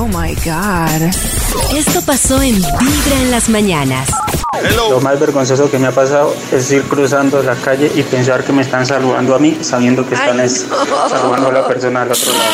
Oh 0.00 0.06
my 0.06 0.34
God. 0.44 1.02
Esto 1.76 2.00
pasó 2.02 2.40
en 2.40 2.54
Vibra 2.56 3.16
en 3.20 3.30
las 3.30 3.48
mañanas. 3.50 4.08
Lo 4.74 4.98
más 5.00 5.20
vergonzoso 5.20 5.70
que 5.70 5.78
me 5.78 5.88
ha 5.88 5.90
pasado 5.92 6.34
es 6.52 6.70
ir 6.72 6.82
cruzando 6.84 7.42
la 7.42 7.54
calle 7.54 7.90
y 7.94 8.02
pensar 8.02 8.42
que 8.42 8.52
me 8.52 8.62
están 8.62 8.86
saludando 8.86 9.34
a 9.34 9.38
mí, 9.38 9.58
sabiendo 9.60 10.06
que 10.08 10.14
están 10.14 10.40
Ay, 10.40 10.46
es- 10.46 10.66
no. 10.68 11.08
saludando 11.08 11.48
a 11.48 11.52
la 11.52 11.66
persona 11.68 12.02
al 12.02 12.10
otro 12.12 12.32
lado. 12.32 12.44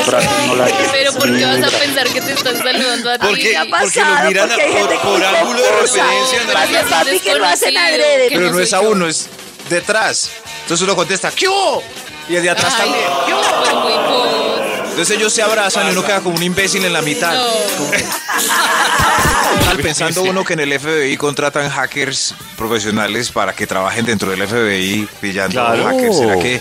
Ese 0.00 0.10
brazo 0.10 0.28
no 0.46 0.56
la- 0.56 0.66
Pero 0.92 1.12
¿por 1.12 1.36
qué 1.36 1.44
vas 1.44 1.62
a 1.74 1.78
pensar 1.78 2.08
que 2.08 2.20
te 2.22 2.32
están 2.32 2.56
saludando 2.56 3.10
a 3.10 3.18
ti? 3.18 3.26
Porque, 3.26 3.42
¿Qué 3.42 3.56
ha 3.56 3.60
porque 3.64 4.00
pasado? 4.00 4.14
lo 4.22 4.28
miran 4.28 4.48
Porque 4.48 4.62
hay 4.62 4.70
por, 4.72 4.78
gente 4.80 4.94
que 4.94 5.08
por 5.08 5.20
es 5.22 5.26
ángulo 5.28 5.60
de 5.62 5.70
referencia. 5.82 6.38
Porque 6.52 6.90
papi, 6.90 7.20
que 7.20 7.34
lo 7.34 7.44
hacen 7.46 7.76
adrede. 7.76 8.28
Pero 8.30 8.50
no 8.50 8.60
es 8.60 8.72
a 8.72 8.80
uno, 8.80 9.06
es 9.06 9.26
detrás. 9.68 10.30
Entonces 10.62 10.82
uno 10.84 10.96
contesta, 10.96 11.30
¿qué 11.30 11.48
hubo? 11.48 11.82
Y 12.28 12.36
el 12.36 12.42
de 12.42 12.50
atrás 12.50 12.72
Ay, 12.78 12.82
también. 12.82 13.04
¿qué 13.26 13.34
hubo? 13.34 13.80
muy. 13.82 14.33
Entonces 14.94 15.16
ellos 15.16 15.32
se 15.32 15.42
abrazan 15.42 15.88
y 15.88 15.90
uno 15.90 16.04
queda 16.04 16.20
como 16.20 16.36
un 16.36 16.42
imbécil 16.42 16.84
en 16.84 16.92
la 16.92 17.02
mitad. 17.02 17.34
No. 17.34 17.44
Pensando 19.82 20.22
uno 20.22 20.44
que 20.44 20.52
en 20.52 20.60
el 20.60 20.78
FBI 20.78 21.16
contratan 21.16 21.68
hackers 21.68 22.32
profesionales 22.56 23.30
para 23.32 23.52
que 23.54 23.66
trabajen 23.66 24.06
dentro 24.06 24.30
del 24.30 24.46
FBI 24.46 25.08
pillando 25.20 25.52
Claro. 25.60 25.84
hackers. 25.86 26.16
¿Será 26.16 26.38
que 26.38 26.60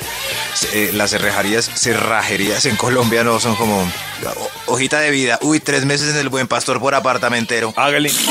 eh, 0.73 0.89
las 0.93 1.11
cerrajerías, 1.11 1.69
cerrajerías 1.75 2.65
en 2.65 2.75
Colombia 2.75 3.23
no 3.23 3.39
son 3.39 3.55
como 3.55 3.81
o- 3.83 4.51
hojita 4.73 4.99
de 4.99 5.11
vida? 5.11 5.37
Uy, 5.41 5.59
tres 5.59 5.85
meses 5.85 6.09
en 6.09 6.17
el 6.17 6.29
Buen 6.29 6.47
Pastor 6.47 6.79
por 6.79 6.95
apartamentero. 6.95 7.71
Hágale. 7.77 8.11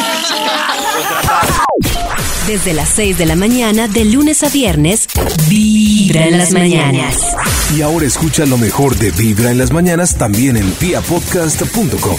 Desde 2.46 2.74
las 2.74 2.88
6 2.88 3.18
de 3.18 3.26
la 3.26 3.37
mañana, 3.37 3.87
de 3.87 4.04
lunes 4.04 4.43
a 4.43 4.48
viernes, 4.48 5.07
Vibra 5.48 6.26
en 6.26 6.38
las 6.38 6.52
mañanas. 6.52 7.37
Y 7.76 7.82
ahora 7.82 8.04
escucha 8.04 8.46
lo 8.46 8.59
mejor 8.59 8.96
de 8.96 9.12
Vibra 9.12 9.52
en 9.52 9.59
las 9.59 9.71
mañanas 9.71 10.16
también 10.18 10.57
en 10.57 10.68
piapodcast.com. 10.73 12.18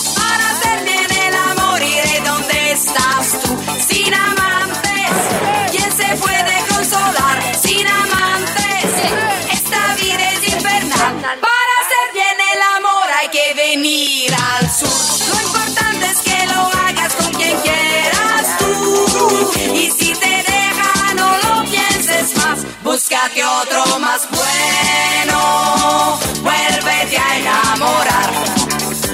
Búscate 22.91 23.41
otro 23.45 23.99
más 23.99 24.27
bueno. 24.31 26.19
Vuélvete 26.43 27.17
a 27.17 27.37
enamorar. 27.37 28.29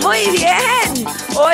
Muy 0.02 0.32
bien. 0.36 0.87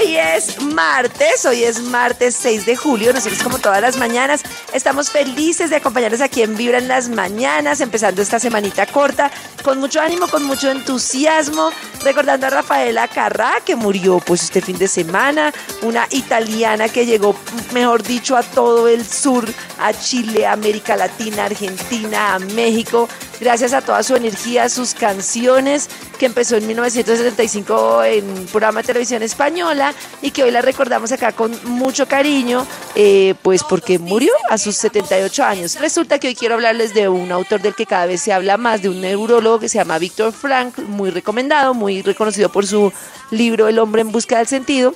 Hoy 0.04 0.18
es 0.18 0.62
martes, 0.62 1.46
hoy 1.46 1.64
es 1.64 1.82
martes 1.82 2.36
6 2.36 2.66
de 2.66 2.76
julio. 2.76 3.14
Nosotros 3.14 3.42
como 3.42 3.58
todas 3.58 3.82
las 3.82 3.96
mañanas 3.96 4.44
estamos 4.74 5.10
felices 5.10 5.70
de 5.70 5.78
acompañarnos 5.78 6.20
aquí 6.20 6.42
en 6.42 6.58
Vibra 6.58 6.78
en 6.78 6.90
las 6.90 7.08
mañanas, 7.08 7.80
empezando 7.80 8.22
esta 8.22 8.38
semanita 8.38 8.86
corta, 8.86 9.32
con 9.64 9.80
mucho 9.80 10.02
ánimo, 10.02 10.28
con 10.28 10.44
mucho 10.44 10.70
entusiasmo, 10.70 11.72
recordando 12.04 12.48
a 12.48 12.50
Rafaela 12.50 13.08
Carrá, 13.08 13.54
que 13.66 13.78
murió 13.78 14.20
pues 14.20 14.44
este 14.44 14.62
fin 14.62 14.78
de 14.78 14.90
semana, 14.90 15.54
una 15.84 16.06
italiana 16.12 16.90
que 16.90 17.06
llegó, 17.06 17.34
mejor 17.72 18.04
dicho, 18.04 18.36
a 18.36 18.44
todo 18.44 18.90
el 18.90 19.08
sur, 19.08 19.48
a 19.80 19.94
Chile, 19.94 20.46
América 20.46 20.98
Latina, 20.98 21.46
Argentina, 21.46 22.36
a 22.36 22.40
México, 22.40 23.08
gracias 23.40 23.74
a 23.74 23.82
toda 23.82 24.04
su 24.04 24.16
energía, 24.16 24.70
sus 24.70 24.94
canciones, 24.94 25.90
que 26.20 26.26
empezó 26.26 26.56
en 26.56 26.68
1975 26.68 28.04
en 28.04 28.46
programa 28.48 28.82
de 28.82 28.88
televisión 28.88 29.24
española 29.24 29.94
y 30.22 30.32
que 30.32 30.44
hoy 30.44 30.52
la 30.52 30.62
recordamos 30.62 31.12
acá 31.12 31.32
con 31.32 31.52
mucho 31.66 32.08
cariño, 32.08 32.66
eh, 32.96 33.36
pues 33.42 33.64
porque 33.64 34.00
murió 34.00 34.32
a 34.50 34.58
sus 34.58 34.76
78 34.78 35.44
años. 35.44 35.80
Resulta 35.80 36.20
que 36.20 36.30
hoy 36.30 36.36
quiero 36.36 36.56
hablarles 36.56 36.94
de 36.94 37.10
un 37.10 37.32
autor 37.32 37.62
del 37.62 37.76
que 37.76 37.86
cada 37.86 38.06
vez 38.06 38.22
se 38.22 38.34
habla 38.34 38.58
más, 38.58 38.82
de 38.82 38.90
un 38.90 39.02
neurólogo 39.02 39.60
que 39.60 39.70
se 39.70 39.78
llama 39.78 39.98
Víctor 39.98 40.32
Frank, 40.32 40.78
muy 40.80 41.10
recomendado, 41.10 41.74
muy 41.74 42.02
reconocido 42.02 42.50
por 42.50 42.66
su 42.66 42.92
libro 43.32 43.68
El 43.68 43.80
hombre 43.80 44.02
en 44.02 44.12
busca 44.12 44.38
del 44.38 44.48
sentido. 44.48 44.96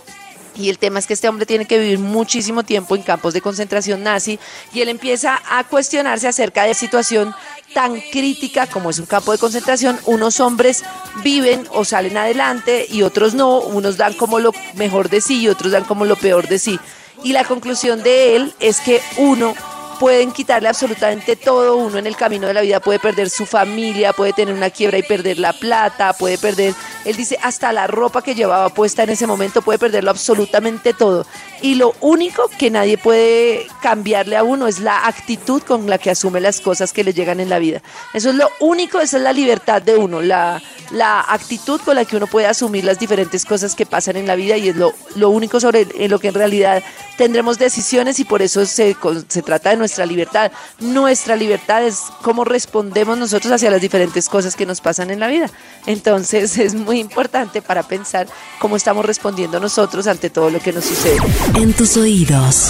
Y 0.57 0.69
el 0.69 0.79
tema 0.79 0.99
es 0.99 1.07
que 1.07 1.13
este 1.13 1.29
hombre 1.29 1.45
tiene 1.45 1.65
que 1.65 1.77
vivir 1.77 1.99
muchísimo 1.99 2.63
tiempo 2.63 2.95
en 2.95 3.03
campos 3.03 3.33
de 3.33 3.41
concentración 3.41 4.03
nazi 4.03 4.39
y 4.73 4.81
él 4.81 4.89
empieza 4.89 5.39
a 5.49 5.63
cuestionarse 5.63 6.27
acerca 6.27 6.63
de 6.63 6.69
la 6.69 6.73
situación 6.73 7.35
tan 7.73 8.01
crítica 8.11 8.65
como 8.65 8.89
es 8.89 8.97
un 8.97 9.05
campo 9.05 9.31
de 9.31 9.37
concentración. 9.37 9.99
Unos 10.05 10.39
hombres 10.39 10.83
viven 11.23 11.67
o 11.71 11.85
salen 11.85 12.17
adelante 12.17 12.87
y 12.89 13.03
otros 13.03 13.35
no, 13.35 13.59
unos 13.59 13.97
dan 13.97 14.13
como 14.13 14.39
lo 14.39 14.51
mejor 14.75 15.09
de 15.09 15.21
sí 15.21 15.41
y 15.41 15.47
otros 15.47 15.71
dan 15.71 15.83
como 15.83 16.05
lo 16.05 16.15
peor 16.15 16.47
de 16.47 16.57
sí. 16.57 16.79
Y 17.23 17.33
la 17.33 17.43
conclusión 17.43 18.01
de 18.03 18.35
él 18.35 18.53
es 18.59 18.79
que 18.79 19.01
uno 19.17 19.53
pueden 19.99 20.31
quitarle 20.31 20.69
absolutamente 20.69 21.35
todo. 21.35 21.75
Uno 21.77 21.97
en 21.97 22.07
el 22.07 22.15
camino 22.15 22.47
de 22.47 22.53
la 22.53 22.61
vida 22.61 22.79
puede 22.79 22.99
perder 22.99 23.29
su 23.29 23.45
familia, 23.45 24.13
puede 24.13 24.33
tener 24.33 24.53
una 24.53 24.69
quiebra 24.69 24.97
y 24.97 25.03
perder 25.03 25.39
la 25.39 25.53
plata, 25.53 26.13
puede 26.13 26.37
perder, 26.37 26.73
él 27.05 27.15
dice, 27.15 27.37
hasta 27.41 27.73
la 27.73 27.87
ropa 27.87 28.21
que 28.21 28.35
llevaba 28.35 28.69
puesta 28.69 29.03
en 29.03 29.09
ese 29.09 29.27
momento, 29.27 29.61
puede 29.61 29.79
perderlo 29.79 30.11
absolutamente 30.11 30.93
todo. 30.93 31.25
Y 31.61 31.75
lo 31.75 31.93
único 32.01 32.49
que 32.57 32.69
nadie 32.69 32.97
puede 32.97 33.67
cambiarle 33.81 34.37
a 34.37 34.43
uno 34.43 34.67
es 34.67 34.79
la 34.79 35.07
actitud 35.07 35.61
con 35.63 35.89
la 35.89 35.97
que 35.97 36.11
asume 36.11 36.39
las 36.39 36.61
cosas 36.61 36.93
que 36.93 37.03
le 37.03 37.13
llegan 37.13 37.39
en 37.39 37.49
la 37.49 37.59
vida. 37.59 37.81
Eso 38.13 38.29
es 38.29 38.35
lo 38.35 38.49
único, 38.59 38.99
esa 38.99 39.17
es 39.17 39.23
la 39.23 39.33
libertad 39.33 39.81
de 39.81 39.95
uno, 39.95 40.21
la, 40.21 40.61
la 40.91 41.21
actitud 41.21 41.81
con 41.81 41.95
la 41.95 42.05
que 42.05 42.17
uno 42.17 42.27
puede 42.27 42.47
asumir 42.47 42.83
las 42.83 42.99
diferentes 42.99 43.45
cosas 43.45 43.75
que 43.75 43.85
pasan 43.85 44.17
en 44.17 44.27
la 44.27 44.35
vida 44.35 44.57
y 44.57 44.69
es 44.69 44.75
lo, 44.75 44.93
lo 45.15 45.29
único 45.29 45.59
sobre 45.59 45.87
en 45.95 46.11
lo 46.11 46.19
que 46.19 46.29
en 46.29 46.33
realidad 46.35 46.83
tendremos 47.17 47.57
decisiones 47.57 48.19
y 48.19 48.25
por 48.25 48.41
eso 48.41 48.65
se, 48.65 48.95
se 49.27 49.41
trata 49.41 49.71
de 49.71 49.77
nuestra 49.77 49.86
libertad. 50.05 50.51
Nuestra 50.79 51.35
libertad 51.35 51.83
es 51.83 52.01
cómo 52.21 52.43
respondemos 52.43 53.17
nosotros 53.17 53.51
hacia 53.53 53.71
las 53.71 53.81
diferentes 53.81 54.29
cosas 54.29 54.55
que 54.55 54.65
nos 54.65 54.81
pasan 54.81 55.11
en 55.11 55.19
la 55.19 55.27
vida. 55.27 55.49
Entonces 55.85 56.57
es 56.57 56.73
muy 56.73 56.99
importante 56.99 57.61
para 57.61 57.83
pensar 57.83 58.27
cómo 58.59 58.75
estamos 58.75 59.05
respondiendo 59.05 59.59
nosotros 59.59 60.07
ante 60.07 60.29
todo 60.29 60.49
lo 60.49 60.59
que 60.59 60.73
nos 60.73 60.85
sucede. 60.85 61.17
En 61.55 61.73
tus 61.73 61.97
oídos, 61.97 62.69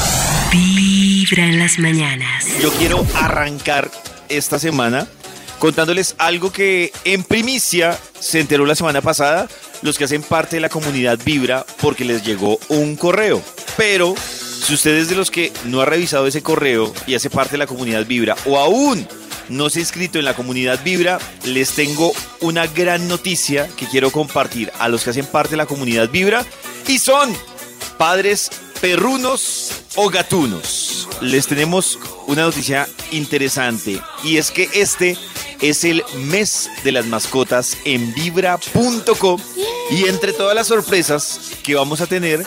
Vibra 0.52 1.46
en 1.46 1.60
las 1.60 1.78
mañanas. 1.80 2.46
Yo 2.62 2.72
quiero 2.74 3.06
arrancar 3.16 3.92
esta 4.30 4.60
semana 4.60 5.08
contándoles 5.60 6.16
algo 6.18 6.52
que 6.52 6.92
en 7.04 7.24
primicia 7.24 7.98
se 8.20 8.40
enteró 8.40 8.66
la 8.66 8.76
semana 8.76 9.02
pasada 9.02 9.48
los 9.82 9.98
que 9.98 10.06
hacen 10.06 10.22
parte 10.22 10.58
de 10.58 10.62
la 10.62 10.70
comunidad 10.70 11.20
Vibra 11.24 11.66
porque 11.82 12.06
les 12.06 12.24
llegó 12.24 12.60
un 12.70 12.96
correo. 12.96 13.42
Pero 13.76 14.16
si 14.68 14.74
ustedes 14.74 15.08
de 15.08 15.16
los 15.16 15.32
que 15.32 15.54
no 15.64 15.80
ha 15.80 15.86
revisado 15.86 16.28
ese 16.28 16.44
correo 16.44 16.94
y 17.06 17.16
hace 17.16 17.30
parte 17.30 17.52
de 17.52 17.60
la 17.60 17.68
comunidad 17.68 18.06
Vibra 18.06 18.36
o 18.46 18.60
aún 18.60 19.08
no 19.48 19.70
se 19.70 19.80
ha 19.80 19.82
inscrito 19.82 20.20
en 20.20 20.26
la 20.26 20.34
comunidad 20.34 20.84
Vibra, 20.84 21.20
les 21.46 21.72
tengo 21.72 22.12
una 22.42 22.68
gran 22.68 23.08
noticia 23.08 23.70
que 23.78 23.88
quiero 23.88 24.12
compartir 24.12 24.70
a 24.78 24.90
los 24.90 25.06
que 25.06 25.12
hacen 25.12 25.26
parte 25.26 25.52
de 25.52 25.58
la 25.58 25.68
comunidad 25.68 26.10
Vibra 26.10 26.46
y 26.86 27.00
son 27.00 27.34
padres 27.98 28.52
perrunos 28.82 29.72
o 29.96 30.10
gatunos. 30.10 31.08
Les 31.22 31.48
tenemos 31.48 31.98
una 32.28 32.42
noticia 32.42 32.90
interesante 33.12 34.02
y 34.26 34.36
es 34.36 34.52
que 34.52 34.70
este 34.74 35.18
es 35.62 35.86
el 35.86 36.04
mes 36.26 36.70
de 36.84 36.92
las 36.92 37.06
mascotas 37.06 37.78
en 37.86 38.14
vibra.com 38.14 39.42
y 39.92 40.10
entre 40.10 40.34
todas 40.34 40.56
las 40.56 40.68
sorpresas 40.68 41.40
que 41.64 41.76
vamos 41.76 42.02
a 42.02 42.08
tener, 42.08 42.46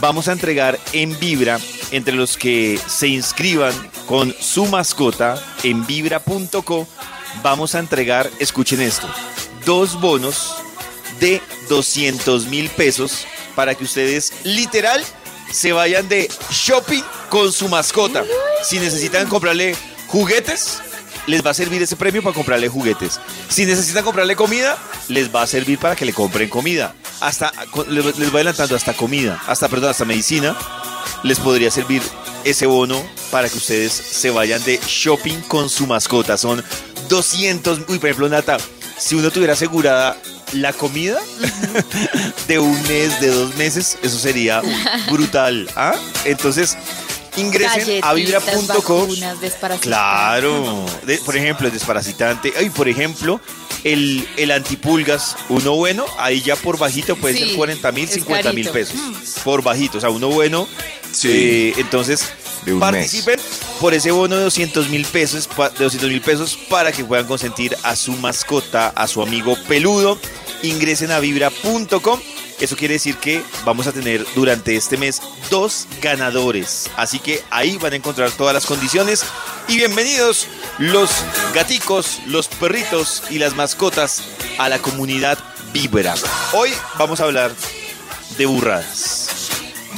vamos 0.00 0.28
a 0.28 0.32
entregar 0.32 0.78
en 0.92 1.18
Vibra 1.18 1.58
entre 1.90 2.14
los 2.14 2.36
que 2.36 2.78
se 2.86 3.08
inscriban 3.08 3.72
con 4.06 4.34
su 4.38 4.66
mascota 4.66 5.42
en 5.62 5.86
vibra.co 5.86 6.86
vamos 7.42 7.74
a 7.74 7.78
entregar, 7.78 8.30
escuchen 8.38 8.80
esto, 8.80 9.08
dos 9.64 10.00
bonos 10.00 10.56
de 11.20 11.40
200 11.68 12.46
mil 12.46 12.68
pesos 12.70 13.26
para 13.54 13.74
que 13.74 13.84
ustedes 13.84 14.32
literal 14.44 15.02
se 15.50 15.72
vayan 15.72 16.08
de 16.08 16.30
shopping 16.50 17.02
con 17.30 17.52
su 17.52 17.68
mascota. 17.68 18.24
Si 18.62 18.78
necesitan 18.78 19.28
comprarle 19.28 19.76
juguetes, 20.08 20.78
les 21.26 21.44
va 21.44 21.50
a 21.50 21.54
servir 21.54 21.82
ese 21.82 21.96
premio 21.96 22.22
para 22.22 22.34
comprarle 22.34 22.68
juguetes. 22.68 23.20
Si 23.48 23.64
necesitan 23.64 24.04
comprarle 24.04 24.36
comida, 24.36 24.76
les 25.08 25.34
va 25.34 25.42
a 25.42 25.46
servir 25.46 25.78
para 25.78 25.96
que 25.96 26.04
le 26.04 26.12
compren 26.12 26.48
comida. 26.48 26.94
Hasta 27.20 27.52
les 27.88 28.04
les 28.18 28.30
voy 28.30 28.38
adelantando 28.40 28.76
hasta 28.76 28.92
comida, 28.94 29.42
hasta 29.46 29.68
perdón, 29.68 29.90
hasta 29.90 30.04
medicina 30.04 30.56
les 31.22 31.38
podría 31.40 31.70
servir 31.70 32.02
ese 32.44 32.66
bono 32.66 33.02
para 33.30 33.48
que 33.48 33.56
ustedes 33.56 33.92
se 33.92 34.30
vayan 34.30 34.62
de 34.64 34.78
shopping 34.86 35.40
con 35.48 35.68
su 35.70 35.86
mascota. 35.86 36.36
Son 36.36 36.62
200, 37.08 37.80
uy, 37.88 37.98
por 37.98 38.08
ejemplo, 38.10 38.28
Nata, 38.28 38.58
si 38.98 39.14
uno 39.14 39.30
tuviera 39.30 39.54
asegurada 39.54 40.16
la 40.52 40.72
comida 40.72 41.18
de 42.48 42.58
un 42.58 42.80
mes, 42.84 43.20
de 43.20 43.30
dos 43.30 43.54
meses, 43.56 43.98
eso 44.02 44.18
sería 44.18 44.62
brutal. 45.10 45.68
¿ah? 45.74 45.94
Entonces, 46.24 46.76
ingresen 47.36 48.00
a 48.04 48.12
vibra.com. 48.14 49.08
Claro, 49.80 50.86
De- 51.04 51.18
por 51.18 51.36
ejemplo, 51.36 51.66
el 51.66 51.72
desparasitante. 51.72 52.52
Ay, 52.56 52.70
por 52.70 52.88
ejemplo, 52.88 53.40
el, 53.92 54.28
el 54.36 54.50
antipulgas, 54.50 55.36
uno 55.48 55.74
bueno, 55.76 56.04
ahí 56.18 56.40
ya 56.42 56.56
por 56.56 56.76
bajito 56.78 57.14
puede 57.16 57.34
Sí, 57.38 57.44
ser 57.46 57.56
40 57.56 57.92
mil, 57.92 58.04
es 58.04 58.14
50 58.14 58.52
mil 58.52 58.68
pesos. 58.70 58.96
Por 59.44 59.62
bajito, 59.62 59.98
o 59.98 60.00
sea, 60.00 60.10
uno 60.10 60.28
bueno. 60.28 60.66
Sí. 61.12 61.28
eh, 61.30 61.74
entonces, 61.78 62.28
De 62.64 62.74
un 62.74 62.80
participen 62.80 63.38
por 63.80 63.94
ese 63.94 64.10
bono 64.10 64.36
de 64.36 64.42
200 64.42 64.88
mil 64.88 65.04
pesos, 65.06 65.48
de 65.78 65.84
200 65.84 66.10
mil 66.10 66.20
pesos 66.20 66.58
para 66.68 66.90
que 66.92 67.04
puedan 67.04 67.26
consentir 67.26 67.76
a 67.84 67.94
su 67.96 68.12
mascota, 68.12 68.88
a 68.88 69.06
su 69.06 69.22
amigo 69.22 69.56
peludo. 69.68 70.18
Ingresen 70.62 71.10
a 71.12 71.20
vibra.com. 71.20 72.20
Eso 72.58 72.74
quiere 72.76 72.94
decir 72.94 73.16
que 73.18 73.42
vamos 73.64 73.86
a 73.86 73.92
tener 73.92 74.24
durante 74.34 74.76
este 74.76 74.96
mes 74.96 75.20
dos 75.50 75.86
ganadores. 76.00 76.90
Así 76.96 77.18
que 77.18 77.42
ahí 77.50 77.76
van 77.76 77.92
a 77.92 77.96
encontrar 77.96 78.30
todas 78.30 78.54
las 78.54 78.64
condiciones. 78.64 79.24
Y 79.68 79.76
bienvenidos 79.76 80.46
los 80.78 81.10
gaticos, 81.54 82.20
los 82.26 82.48
perritos 82.48 83.24
y 83.30 83.38
las 83.38 83.54
mascotas 83.54 84.22
a 84.58 84.68
la 84.70 84.78
comunidad 84.78 85.38
Vibra. 85.72 86.14
Hoy 86.54 86.70
vamos 86.98 87.20
a 87.20 87.24
hablar 87.24 87.52
de 88.38 88.46
burradas. 88.46 89.50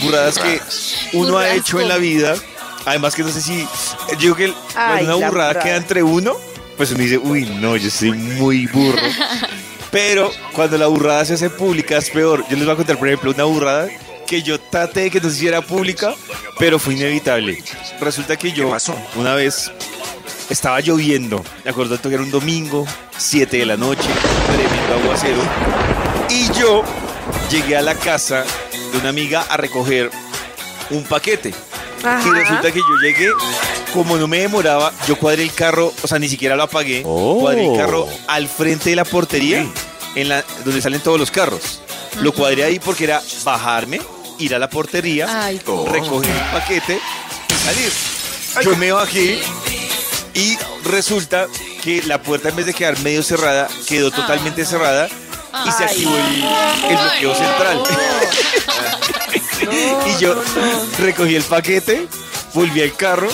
Burradas 0.03 0.39
que 0.39 0.61
uno 1.13 1.39
ha 1.39 1.51
hecho 1.51 1.81
en 1.81 1.89
la 1.89 1.99
vida. 1.99 2.35
Además 2.87 3.15
que 3.15 3.23
no 3.23 3.31
sé 3.31 3.41
si... 3.41 3.69
Yo 4.13 4.19
digo 4.19 4.35
que 4.35 4.55
Ay, 4.75 5.05
una 5.05 5.15
burrada 5.15 5.31
burrada. 5.31 5.61
queda 5.61 5.77
entre 5.77 6.03
uno, 6.03 6.35
pues 6.77 6.91
uno 6.91 7.03
dice, 7.03 7.19
uy, 7.19 7.45
no, 7.45 7.77
yo 7.77 7.91
soy 7.91 8.13
muy 8.13 8.67
burro. 8.67 8.99
Pero 9.91 10.31
cuando 10.53 10.77
la 10.77 10.87
burrada 10.87 11.25
se 11.25 11.35
hace 11.35 11.51
pública 11.51 11.97
es 11.97 12.11
peor. 12.11 12.45
Yo 12.49 12.57
les 12.57 12.65
voy 12.65 12.75
a 12.75 12.77
contar, 12.77 12.99
por 12.99 13.09
ejemplo, 13.09 13.31
una 13.31 13.45
burrada 13.45 13.89
que 14.27 14.43
yo 14.43 14.61
traté 14.61 15.03
de 15.03 15.11
que 15.11 15.21
no 15.21 15.31
se 15.31 15.37
hiciera 15.37 15.63
pública, 15.63 16.15
pero 16.59 16.79
fue 16.79 16.95
inevitable. 16.95 17.63
Resulta 18.01 18.37
que 18.37 18.53
yo 18.53 18.71
una 19.17 19.35
vez 19.35 19.73
estaba 20.51 20.81
lloviendo. 20.81 21.43
Me 21.65 21.71
acuerdo 21.71 21.99
que 22.01 22.09
era 22.09 22.23
un 22.23 22.31
domingo, 22.31 22.87
7 23.17 23.57
de 23.57 23.67
la 23.67 23.77
noche, 23.77 24.09
tremendo 24.47 24.95
aguacero. 25.03 25.41
Y 26.29 26.53
yo 26.59 26.83
llegué 27.51 27.77
a 27.77 27.83
la 27.83 27.95
casa 27.95 28.45
de 28.93 28.99
una 28.99 29.09
amiga 29.09 29.47
a 29.49 29.57
recoger 29.57 30.11
un 30.91 31.05
paquete. 31.05 31.55
Ajá. 32.03 32.29
Y 32.29 32.31
resulta 32.31 32.73
que 32.73 32.79
yo 32.79 32.97
llegué, 33.03 33.31
como 33.93 34.17
no 34.17 34.27
me 34.27 34.39
demoraba, 34.39 34.93
yo 35.07 35.17
cuadré 35.17 35.43
el 35.43 35.53
carro, 35.53 35.93
o 36.03 36.07
sea, 36.07 36.19
ni 36.19 36.29
siquiera 36.29 36.57
lo 36.57 36.65
apagué. 36.65 37.03
Oh. 37.05 37.41
Cuadré 37.41 37.67
el 37.67 37.77
carro 37.77 38.07
al 38.27 38.49
frente 38.49 38.91
de 38.91 38.97
la 38.97 39.05
portería, 39.05 39.67
en 40.15 40.29
la, 40.29 40.45
donde 40.65 40.81
salen 40.81 41.01
todos 41.01 41.19
los 41.19 41.31
carros. 41.31 41.81
Lo 42.21 42.33
cuadré 42.33 42.65
ahí 42.65 42.79
porque 42.79 43.05
era 43.05 43.23
bajarme, 43.45 44.01
ir 44.39 44.55
a 44.55 44.59
la 44.59 44.69
portería, 44.69 45.45
Ay, 45.45 45.59
recoger 45.59 46.31
el 46.31 46.51
paquete 46.53 46.99
y 47.49 47.55
salir. 47.65 47.93
Yo 48.65 48.77
me 48.77 48.93
bajé 48.93 49.41
y 50.35 50.57
resulta 50.85 51.47
que 51.83 52.03
la 52.03 52.23
puerta 52.23 52.49
en 52.49 52.57
vez 52.57 52.67
de 52.67 52.75
quedar 52.75 52.99
medio 53.01 53.23
cerrada, 53.23 53.69
quedó 53.87 54.11
totalmente 54.11 54.65
cerrada 54.65 55.09
y 55.67 55.71
se 55.73 55.85
activó 55.85 56.17
el, 56.17 56.45
el 56.91 56.97
bloqueo 56.97 57.35
central. 57.35 57.83
y 60.07 60.21
yo 60.21 60.43
recogí 60.99 61.37
el 61.37 61.43
paquete, 61.43 62.07
volví 62.55 62.83
al 62.83 62.95
carro, 62.95 63.29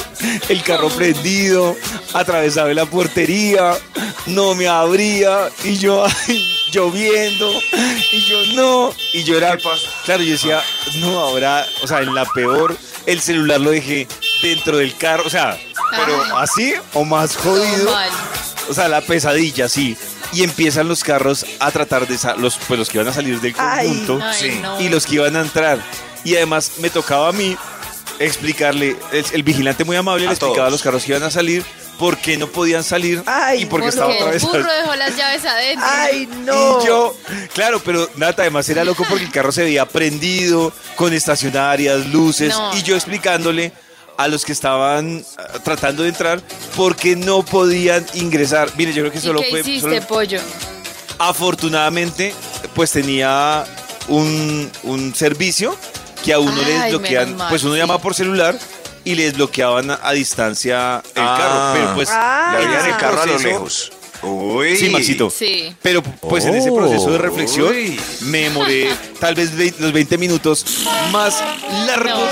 el 0.48 0.62
carro 0.62 0.88
prendido, 0.90 1.76
atravesaba 2.12 2.72
la 2.74 2.86
portería, 2.86 3.76
no 4.26 4.54
me 4.54 4.66
abría 4.68 5.48
y 5.64 5.76
yo 5.76 6.04
ay, 6.28 6.48
lloviendo 6.72 7.50
y 8.12 8.20
yo 8.24 8.46
no. 8.54 8.92
Y 9.12 9.24
yo 9.24 9.36
era 9.36 9.56
claro 9.56 10.22
yo 10.22 10.32
decía 10.32 10.62
no 10.96 11.18
ahora 11.20 11.66
o 11.82 11.86
sea 11.86 12.00
en 12.00 12.14
la 12.14 12.24
peor 12.24 12.76
el 13.06 13.20
celular 13.20 13.60
lo 13.60 13.70
dejé 13.70 14.08
dentro 14.44 14.76
del 14.78 14.96
carro 14.96 15.24
o 15.26 15.30
sea 15.30 15.58
pero 15.96 16.38
así 16.38 16.74
o 16.92 17.04
más 17.04 17.36
jodido 17.36 17.94
o 18.68 18.74
sea 18.74 18.88
la 18.88 19.00
pesadilla 19.00 19.68
sí 19.68 19.96
y 20.32 20.42
empiezan 20.42 20.88
los 20.88 21.02
carros 21.04 21.44
a 21.60 21.70
tratar 21.70 22.06
de 22.08 22.18
los 22.38 22.56
pues 22.68 22.78
los 22.78 22.88
que 22.88 22.98
iban 22.98 23.08
a 23.08 23.12
salir 23.12 23.40
del 23.40 23.54
conjunto 23.54 24.18
Ay, 24.22 24.36
Sí. 24.38 24.58
no. 24.60 24.80
y 24.80 24.88
los 24.88 25.06
que 25.06 25.14
iban 25.16 25.36
a 25.36 25.40
entrar. 25.42 25.78
Y 26.24 26.34
además 26.34 26.72
me 26.78 26.90
tocaba 26.90 27.28
a 27.28 27.32
mí 27.32 27.56
explicarle, 28.18 28.96
el, 29.12 29.24
el 29.32 29.42
vigilante 29.42 29.84
muy 29.84 29.96
amable 29.96 30.24
A 30.26 30.30
le 30.30 30.34
explicaba 30.34 30.68
a 30.68 30.70
los 30.70 30.82
carros 30.82 31.04
que 31.04 31.12
iban 31.12 31.22
a 31.22 31.30
salir 31.30 31.64
por 31.98 32.18
qué 32.18 32.36
no 32.36 32.48
podían 32.48 32.82
salir 32.82 33.22
Ay, 33.26 33.62
y 33.62 33.66
por 33.66 33.80
qué 33.80 33.88
estaba 33.88 34.12
otra 34.12 34.26
el 34.26 34.32
vez. 34.32 34.42
burro 34.42 34.72
dejó 34.72 34.96
las 34.96 35.16
llaves 35.16 35.44
adentro. 35.44 35.86
Ay, 35.88 36.26
no. 36.44 36.82
Y 36.82 36.86
yo, 36.86 37.16
claro, 37.54 37.80
pero 37.84 38.10
nada, 38.16 38.34
además 38.38 38.68
era 38.68 38.82
loco 38.84 39.04
porque 39.08 39.24
el 39.24 39.30
carro 39.30 39.52
se 39.52 39.62
veía 39.62 39.86
prendido, 39.86 40.72
con 40.96 41.12
estacionarias, 41.12 42.06
luces, 42.06 42.48
No. 42.48 42.76
y 42.76 42.82
yo 42.82 42.96
explicándole 42.96 43.72
a 44.16 44.28
los 44.28 44.44
que 44.44 44.52
estaban 44.52 45.24
ah, 45.38 45.42
tratando 45.64 46.02
de 46.04 46.10
entrar 46.10 46.40
por 46.76 46.96
qué 46.96 47.16
no 47.16 47.42
podían 47.42 48.04
ingresar. 48.14 48.70
Mire, 48.76 48.92
yo 48.92 49.02
creo 49.02 49.12
que 49.12 49.18
¿Y 49.18 49.22
solo 49.22 49.40
qué 49.40 49.50
fue... 49.50 49.60
hiciste, 49.60 49.80
solo- 50.00 50.06
pollo? 50.06 50.40
afortunadamente, 51.18 52.34
pues 52.74 52.90
tenía 52.92 53.64
un, 54.08 54.70
un 54.82 55.14
servicio 55.14 55.76
que 56.24 56.32
a 56.32 56.38
uno 56.38 56.54
le 56.62 56.78
desbloquean, 56.80 57.36
pues 57.48 57.62
uno 57.64 57.74
sí. 57.74 57.80
llamaba 57.80 58.00
por 58.00 58.14
celular 58.14 58.58
y 59.04 59.14
le 59.14 59.24
desbloqueaban 59.24 59.90
a, 59.90 60.00
a 60.02 60.12
distancia 60.12 61.02
el 61.14 61.22
Ah. 61.22 61.36
carro. 61.38 61.72
Pero 61.74 61.94
pues 61.94 62.08
Ah. 62.12 62.56
Vida 62.58 62.78
ese 62.78 62.88
del 62.88 62.96
carro 62.96 63.22
a 63.22 63.26
lo 63.26 63.38
lejos. 63.38 63.92
Uy. 64.24 64.76
Sí, 64.76 64.88
Maxito. 64.90 65.30
Sí. 65.30 65.74
Pero 65.82 66.02
pues 66.02 66.44
en 66.44 66.54
ese 66.54 66.70
proceso 66.72 67.10
de 67.10 67.18
reflexión 67.18 67.68
Uy. 67.68 67.98
me 68.22 68.42
demoré 68.42 68.88
tal 69.20 69.34
vez 69.34 69.52
vei- 69.56 69.74
los 69.78 69.92
20 69.92 70.18
minutos 70.18 70.64
más 71.12 71.42
largos 71.86 72.28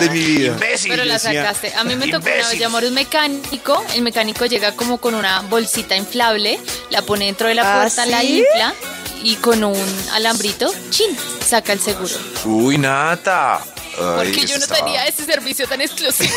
de 0.00 0.10
mi 0.10 0.18
vida. 0.20 0.52
Imbécil. 0.54 0.90
Pero 0.90 1.04
la 1.04 1.18
sacaste. 1.18 1.72
A 1.74 1.84
mí 1.84 1.94
me 1.96 2.06
tocó 2.06 2.18
una 2.26 2.34
vez 2.34 2.36
imbécil. 2.44 2.58
llamar 2.60 2.84
a 2.84 2.88
un 2.88 2.94
mecánico. 2.94 3.84
El 3.94 4.02
mecánico 4.02 4.46
llega 4.46 4.74
como 4.76 4.98
con 4.98 5.14
una 5.14 5.40
bolsita 5.42 5.96
inflable, 5.96 6.58
la 6.90 7.02
pone 7.02 7.26
dentro 7.26 7.48
de 7.48 7.54
la 7.54 7.74
¿Ah, 7.74 7.80
puerta, 7.80 8.06
la 8.06 8.20
sí? 8.20 8.38
infla 8.38 8.74
y 9.22 9.36
con 9.36 9.62
un 9.64 9.76
alambrito, 10.12 10.72
chin, 10.90 11.16
saca 11.46 11.72
el 11.72 11.80
seguro. 11.80 12.14
Uy, 12.44 12.76
Nata. 12.78 13.64
Ay, 13.98 14.32
Porque 14.32 14.46
yo 14.46 14.56
no 14.58 14.64
estaba- 14.64 14.80
tenía 14.84 15.06
ese 15.06 15.24
servicio 15.24 15.66
tan 15.68 15.80
exclusivo. 15.80 16.32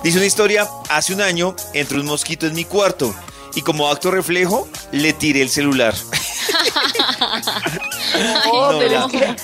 Dice 0.04 0.18
una 0.18 0.25
historia, 0.27 0.68
hace 0.89 1.13
un 1.13 1.22
año 1.22 1.56
entró 1.74 2.00
un 2.00 2.06
mosquito 2.06 2.46
en 2.48 2.54
mi 2.54 2.66
cuarto 2.66 3.13
y 3.56 3.62
como 3.62 3.89
acto 3.89 4.12
reflejo 4.12 4.68
le 4.92 5.13
tiré 5.13 5.42
el 5.42 5.50
celular. 5.50 5.94
Oh, 8.51 8.72
No, 8.72 8.82
la- 8.82 9.08
que 9.08 9.36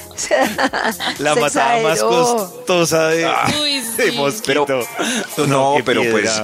La 1.19 1.35
matada 1.35 1.81
más 1.83 2.01
costosa 2.01 3.07
de, 3.09 3.29
Uy, 3.61 3.79
de 3.97 4.11
sí. 4.11 4.17
mosquito. 4.17 4.65
No, 5.47 5.75
pero 5.85 6.01
pues 6.09 6.41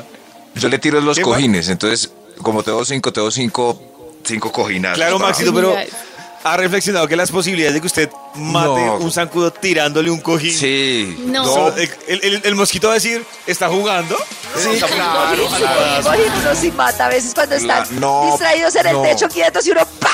yo 0.55 0.69
le 0.69 0.77
tiro 0.79 0.99
los 1.01 1.17
¿Qué, 1.17 1.23
cojines, 1.23 1.69
entonces 1.69 2.11
como 2.41 2.61
tengo 2.63 2.83
cinco, 2.85 3.11
tengo 3.13 3.31
cinco, 3.31 3.81
cinco 4.23 4.51
cojines. 4.51 4.93
Claro, 4.93 5.17
Maxito, 5.17 5.53
pero 5.53 5.75
ha 6.43 6.57
reflexionado 6.57 7.07
que 7.07 7.15
las 7.15 7.31
posibilidades 7.31 7.73
de 7.75 7.81
que 7.81 7.87
usted 7.87 8.09
mate 8.35 8.67
No. 8.85 8.95
un 8.97 9.11
zancudo 9.11 9.51
tirándole 9.51 10.09
un 10.09 10.19
cojín. 10.21 10.53
Sí. 10.53 11.17
No. 11.25 11.43
So, 11.45 11.75
el, 11.75 11.89
el- 12.07 12.41
el- 12.43 12.55
mosquito 12.55 12.87
va 12.87 12.93
a 12.93 12.95
decir, 12.95 13.23
¿está 13.45 13.67
jugando? 13.67 14.15
Sí, 14.57 14.69
Está 14.73 14.87
claro, 14.87 15.43
Cojín 16.03 16.31
uno 16.41 16.55
sí 16.55 16.71
mata 16.71 17.05
a 17.05 17.09
veces 17.09 17.33
cuando 17.33 17.55
están 17.55 17.85
no, 17.99 18.27
distraídos 18.31 18.75
en 18.75 18.87
el 18.87 18.93
no. 18.93 19.01
techo 19.03 19.27
quietos 19.27 19.65
y 19.67 19.71
uno 19.71 19.85
¡pa! 19.99 20.09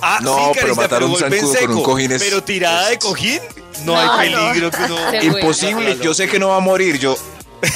Ah, 0.00 0.18
No, 0.22 0.36
sí, 0.36 0.42
pero 0.60 0.74
Karencita, 0.76 0.80
matar 0.82 1.04
un 1.04 1.16
zancudo 1.16 1.58
con 1.60 1.76
un 1.76 1.82
cojín 1.82 2.12
es- 2.12 2.22
Pero 2.22 2.42
tirada 2.44 2.88
de 2.90 2.98
cojín, 2.98 3.40
no, 3.84 3.94
No, 3.94 4.12
hay 4.18 4.30
no. 4.30 4.38
peligro 4.48 4.70
que. 4.70 4.76
Se- 5.20 5.24
Imposible, 5.26 5.98
yo 6.00 6.14
sé 6.14 6.28
que 6.28 6.38
no 6.38 6.48
va 6.48 6.56
a 6.56 6.60
morir, 6.60 6.98
yo... 6.98 7.16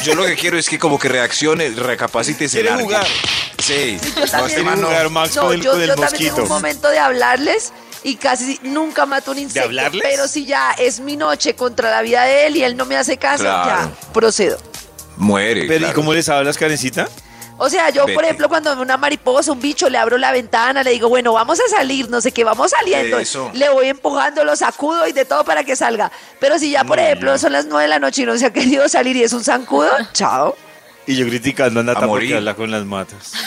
Yo 0.04 0.14
lo 0.14 0.24
que 0.24 0.36
quiero 0.36 0.56
es 0.56 0.68
que 0.68 0.78
como 0.78 0.96
que 0.96 1.08
reaccione, 1.08 1.68
recapacite 1.70 2.44
y 2.44 2.48
se 2.48 2.58
¿Quiere 2.58 2.68
largue. 2.70 2.84
jugar? 2.84 3.04
Sí. 3.62 3.98
Yo 4.02 4.20
No, 4.20 4.26
también. 4.30 4.58
este 4.68 4.76
no. 4.76 5.10
Max 5.10 5.36
No, 5.36 5.42
con 5.42 5.52
el, 5.54 5.62
yo, 5.62 5.70
con 5.72 5.80
el 5.82 5.88
yo 5.88 5.94
también 5.96 6.34
tengo 6.34 6.42
un 6.42 6.48
momento 6.48 6.88
de 6.88 6.98
hablarles 6.98 7.72
y 8.02 8.16
casi 8.16 8.58
nunca 8.62 9.06
mato 9.06 9.30
un 9.30 9.38
insecto. 9.38 9.68
hablarles? 9.68 10.02
Pero 10.02 10.26
si 10.28 10.44
ya 10.46 10.72
es 10.72 11.00
mi 11.00 11.16
noche 11.16 11.54
contra 11.54 11.90
la 11.90 12.02
vida 12.02 12.24
de 12.24 12.46
él 12.46 12.56
y 12.56 12.64
él 12.64 12.76
no 12.76 12.84
me 12.84 12.96
hace 12.96 13.16
caso, 13.16 13.44
Claro. 13.44 13.90
ya 13.94 14.12
procedo. 14.12 14.58
Muere. 15.16 15.64
Pero 15.68 15.88
¿y 15.88 15.92
cómo 15.92 16.12
les 16.12 16.28
hablas, 16.28 16.56
Karencita? 16.58 17.08
O 17.58 17.68
sea, 17.70 17.90
yo, 17.90 18.06
por 18.12 18.24
ejemplo, 18.24 18.48
cuando 18.48 18.74
veo 18.74 18.82
una 18.82 18.96
mariposa, 18.96 19.52
un 19.52 19.60
bicho, 19.60 19.88
le 19.88 19.96
abro 19.96 20.18
la 20.18 20.32
ventana, 20.32 20.82
le 20.82 20.90
digo, 20.90 21.08
bueno, 21.08 21.32
vamos 21.34 21.60
a 21.60 21.68
salir, 21.68 22.08
no 22.10 22.20
sé 22.20 22.32
qué, 22.32 22.42
vamos 22.42 22.72
saliendo. 22.72 23.20
Eso. 23.20 23.50
Le 23.54 23.68
voy 23.68 23.86
empujando, 23.88 24.42
lo 24.42 24.56
sacudo 24.56 25.06
y 25.06 25.12
de 25.12 25.24
todo 25.24 25.44
para 25.44 25.62
que 25.62 25.76
salga. 25.76 26.10
Pero 26.40 26.58
si 26.58 26.70
ya, 26.72 26.82
por 26.82 26.96
No, 26.96 27.04
ejemplo, 27.04 27.38
son 27.38 27.52
las 27.52 27.66
nueve 27.66 27.82
de 27.84 27.88
la 27.88 28.00
noche 28.00 28.22
y 28.22 28.24
no 28.26 28.36
se 28.36 28.46
ha 28.46 28.52
querido 28.52 28.88
salir 28.88 29.14
y 29.16 29.22
es 29.22 29.32
un 29.32 29.44
zancudo, 29.44 29.90
chao. 30.12 30.56
Y 31.06 31.16
yo 31.16 31.26
criticando 31.26 31.80
a 31.80 31.82
Nata 31.82 32.04
A 32.04 32.06
porque 32.08 32.34
habla 32.36 32.54
con 32.54 32.70
las 32.70 32.84
matas. 32.84 33.32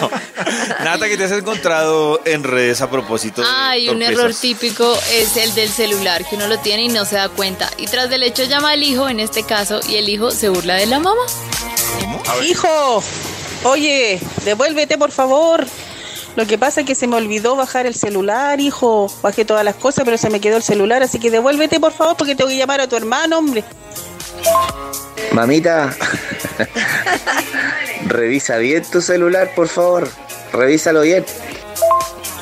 No. 0.00 0.10
Nata, 0.84 1.08
que 1.08 1.16
te 1.16 1.24
has 1.24 1.32
encontrado 1.32 2.20
en 2.24 2.42
redes 2.42 2.80
a 2.80 2.90
propósito 2.90 3.42
de 3.42 3.48
Ay, 3.50 3.88
un 3.88 3.98
torpezas? 3.98 4.12
error 4.18 4.34
típico 4.34 4.94
es 5.12 5.36
el 5.36 5.54
del 5.54 5.68
celular, 5.68 6.24
que 6.28 6.36
uno 6.36 6.46
lo 6.48 6.58
tiene 6.58 6.84
y 6.84 6.88
no 6.88 7.04
se 7.04 7.16
da 7.16 7.28
cuenta. 7.28 7.70
Y 7.76 7.86
tras 7.86 8.10
del 8.10 8.22
hecho 8.22 8.44
llama 8.44 8.70
al 8.70 8.82
hijo, 8.82 9.08
en 9.08 9.20
este 9.20 9.42
caso, 9.44 9.80
y 9.88 9.96
el 9.96 10.08
hijo 10.08 10.30
se 10.30 10.48
burla 10.48 10.74
de 10.74 10.86
la 10.86 10.98
mamá. 10.98 11.20
Hijo, 12.44 13.02
oye, 13.64 14.20
devuélvete 14.44 14.98
por 14.98 15.10
favor. 15.12 15.66
Lo 16.36 16.46
que 16.46 16.58
pasa 16.58 16.80
es 16.80 16.86
que 16.86 16.94
se 16.94 17.06
me 17.06 17.16
olvidó 17.16 17.56
bajar 17.56 17.86
el 17.86 17.94
celular, 17.94 18.60
hijo. 18.60 19.10
Bajé 19.22 19.44
todas 19.44 19.64
las 19.64 19.76
cosas, 19.76 20.04
pero 20.04 20.18
se 20.18 20.28
me 20.30 20.40
quedó 20.40 20.56
el 20.56 20.62
celular, 20.62 21.02
así 21.02 21.18
que 21.18 21.30
devuélvete 21.30 21.80
por 21.80 21.92
favor 21.92 22.16
porque 22.16 22.34
tengo 22.34 22.50
que 22.50 22.56
llamar 22.56 22.80
a 22.80 22.88
tu 22.88 22.96
hermano, 22.96 23.38
hombre. 23.38 23.64
Mamita, 25.36 25.94
revisa 28.06 28.56
bien 28.56 28.82
tu 28.90 29.02
celular, 29.02 29.50
por 29.54 29.68
favor. 29.68 30.08
Revísalo 30.50 31.02
bien. 31.02 31.26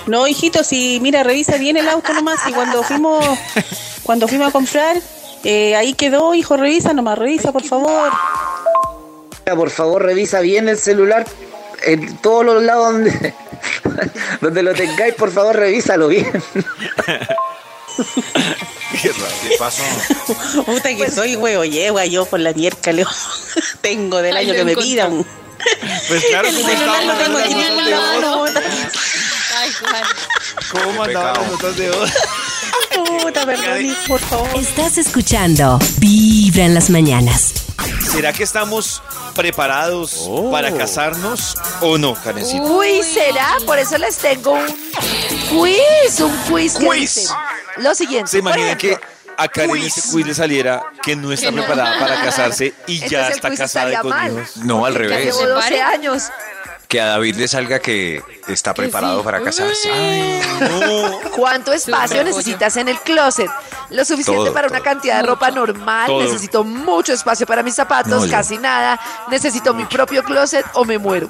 No, 0.07 0.29
hijito, 0.29 0.63
si 0.63 1.01
mira, 1.01 1.25
revisa 1.25 1.57
bien 1.57 1.77
el 1.77 1.89
auto 1.89 2.13
nomás 2.13 2.39
y 2.49 2.53
cuando 2.53 2.85
fuimos 2.85 3.27
cuando 4.05 4.29
fuimos 4.29 4.51
a 4.51 4.53
comprar, 4.53 4.97
eh, 5.43 5.75
ahí 5.75 5.95
quedó, 5.95 6.37
hijo, 6.37 6.57
revisa 6.57 6.93
nomás, 6.93 7.19
revisa 7.19 7.51
por 7.51 7.65
favor. 7.65 8.13
Mira, 9.45 9.57
Por 9.57 9.71
favor, 9.71 10.01
revisa 10.01 10.39
bien 10.39 10.69
el 10.69 10.79
celular 10.79 11.27
en 11.83 12.17
todos 12.19 12.45
los 12.45 12.63
lados 12.63 12.93
donde, 12.93 13.35
donde 14.41 14.63
lo 14.63 14.73
tengáis, 14.73 15.15
por 15.15 15.33
favor, 15.33 15.57
revísalo 15.57 16.07
bien. 16.07 16.31
Qué 19.03 19.09
raro, 19.13 19.35
¿Qué 19.43 19.57
pasó? 19.59 19.83
Puta 20.65 20.95
que 20.97 21.11
soy 21.11 21.37
huevo, 21.37 21.65
yegua, 21.65 22.07
yo 22.07 22.25
por 22.27 22.41
la 22.41 22.53
miércoles 22.53 23.07
tengo 23.81 24.23
del 24.23 24.37
año 24.37 24.53
que 24.53 24.65
me 24.65 24.73
encontró. 24.73 24.91
pidan. 24.91 25.27
Pues 26.09 26.25
claro, 26.31 26.49
El 26.49 26.55
¿cómo 26.57 26.69
celular 26.69 27.05
lo 27.05 27.15
tengo 27.15 27.39
aquí 27.39 27.53
en 27.53 27.77
la 27.77 27.97
mano. 28.01 28.45
Ay, 29.57 29.71
Juan. 29.81 30.03
¿Cómo 30.73 31.05
pecado. 31.05 31.35
las 31.41 31.51
notas 31.51 31.77
de 31.77 31.91
voz? 31.91 32.11
Puta, 33.23 33.47
perdón, 33.47 33.97
por 34.07 34.21
favor. 34.21 34.49
Estás 34.57 34.99
escuchando 34.99 35.79
Vibra 35.99 36.65
en 36.65 36.75
las 36.75 36.91
mañanas. 36.91 37.53
¿Será 38.11 38.33
que 38.33 38.43
estamos 38.45 39.03
preparados 39.35 40.31
para 40.51 40.73
casarnos 40.77 41.57
o 41.81 41.99
no, 41.99 42.15
Karencita? 42.15 42.63
Uy, 42.65 43.03
¿será? 43.03 43.57
Por 43.67 43.79
eso 43.79 43.99
les 43.99 44.17
tengo 44.17 44.53
un 44.53 44.67
quiz, 45.51 46.21
un 46.21 46.37
quiz 46.49 46.75
que 46.77 46.87
Quiz. 46.87 47.31
lo 47.79 47.95
siguiente. 47.95 48.31
¿Se 48.31 48.39
imaginan 48.39 48.79
que 48.79 48.99
a 49.37 49.49
Karen 49.49 49.73
quiz. 49.73 49.97
este 49.99 50.11
quiz 50.13 50.27
le 50.27 50.35
saliera 50.35 50.83
que 51.03 51.17
no 51.17 51.33
está 51.33 51.51
preparada 51.51 51.99
para 51.99 52.23
casarse 52.23 52.73
y 52.87 52.95
Entonces 53.03 53.11
ya 53.11 53.29
está 53.29 53.55
casada 53.55 53.93
y 53.93 53.97
con 53.97 54.11
mal. 54.11 54.33
hijos? 54.33 54.57
No, 54.59 54.87
al 54.87 54.93
Ya 54.95 54.99
revés. 55.01 55.25
llevo 55.27 55.39
¿Se 55.39 55.47
12 55.47 55.61
pare? 55.63 55.81
años. 55.83 56.23
Que 56.95 57.01
a 57.01 57.07
David 57.07 57.35
le 57.35 57.49
salga 57.49 57.81
que 57.81 58.23
está 58.47 58.73
preparado 58.73 59.19
sí. 59.19 59.25
para 59.25 59.43
casarse. 59.43 60.41
No. 60.61 61.31
¿Cuánto 61.35 61.73
espacio 61.73 62.23
necesitas 62.23 62.77
en 62.77 62.87
el 62.87 63.01
closet? 63.01 63.51
Lo 63.91 64.05
suficiente 64.05 64.45
Todo, 64.45 64.53
para 64.53 64.69
una 64.69 64.79
cantidad 64.79 65.21
de 65.21 65.27
ropa 65.27 65.51
normal. 65.51 66.07
Todo. 66.07 66.23
Necesito 66.23 66.63
mucho 66.63 67.13
espacio 67.13 67.49
para 67.49 67.65
mis 67.65 67.75
zapatos, 67.75 68.23
No, 68.23 68.31
casi 68.31 68.59
nada. 68.59 69.01
Necesito 69.29 69.75
mi 69.75 69.87
propio 69.87 70.23
closet 70.23 70.65
o 70.75 70.85
me 70.85 70.97
muero. 70.97 71.29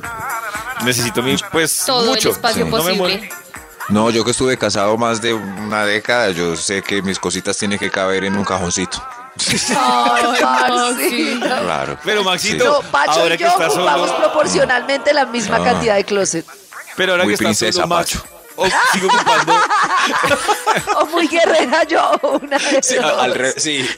Necesito 0.85 1.23
mi, 1.23 1.35
pues, 1.51 1.83
Todo 1.87 2.11
mucho. 2.11 2.29
el 2.29 2.35
espacio 2.35 2.65
Sí. 2.67 2.71
No 2.71 2.77
me 2.77 2.83
posible. 2.83 2.99
muero. 2.99 3.35
No, 3.89 4.11
yo 4.11 4.23
que 4.23 4.33
estuve 4.33 4.59
casado 4.59 4.99
más 4.99 5.23
de 5.23 5.33
una 5.33 5.87
década, 5.87 6.31
yo 6.31 6.57
sé 6.57 6.83
que 6.83 7.01
mis 7.01 7.19
cositas 7.19 7.57
tienen 7.57 7.79
que 7.79 7.91
caber 7.91 8.25
en 8.25 8.37
un 8.37 8.45
cajoncito. 8.45 9.03
Ay, 9.77 10.23
no, 10.23 10.93
Maxito. 10.93 11.47
Claro. 11.65 11.99
Pero 12.05 12.25
Maxito, 12.25 12.65
No, 12.83 12.91
Pacho 12.91 13.11
ahora 13.21 13.35
y 13.35 13.39
que 13.39 13.45
yo 13.45 13.51
está 13.51 13.69
ocupamos 13.69 14.09
solo, 14.11 14.23
proporcionalmente 14.23 15.13
la 15.13 15.27
misma 15.27 15.57
Ah. 15.57 15.65
cantidad 15.65 15.97
de 15.97 16.05
closet. 16.05 16.47
pero 16.97 17.13
ahora 17.13 17.25
Muy 17.25 17.33
que 17.33 17.35
está 17.35 17.45
princesa, 17.47 17.73
solo 17.83 17.89
Pacho. 17.89 18.25
O 18.57 18.67
sigo 18.93 19.09
ocupando 19.09 19.55
O 20.99 21.07
muy 21.07 21.27
guerrera 21.29 21.85
yo, 21.85 22.13
una 22.41 22.59
Sí, 22.83 22.95
dos. 22.97 23.19
al 23.23 23.35
re- 23.35 23.55
sí. 23.59 23.89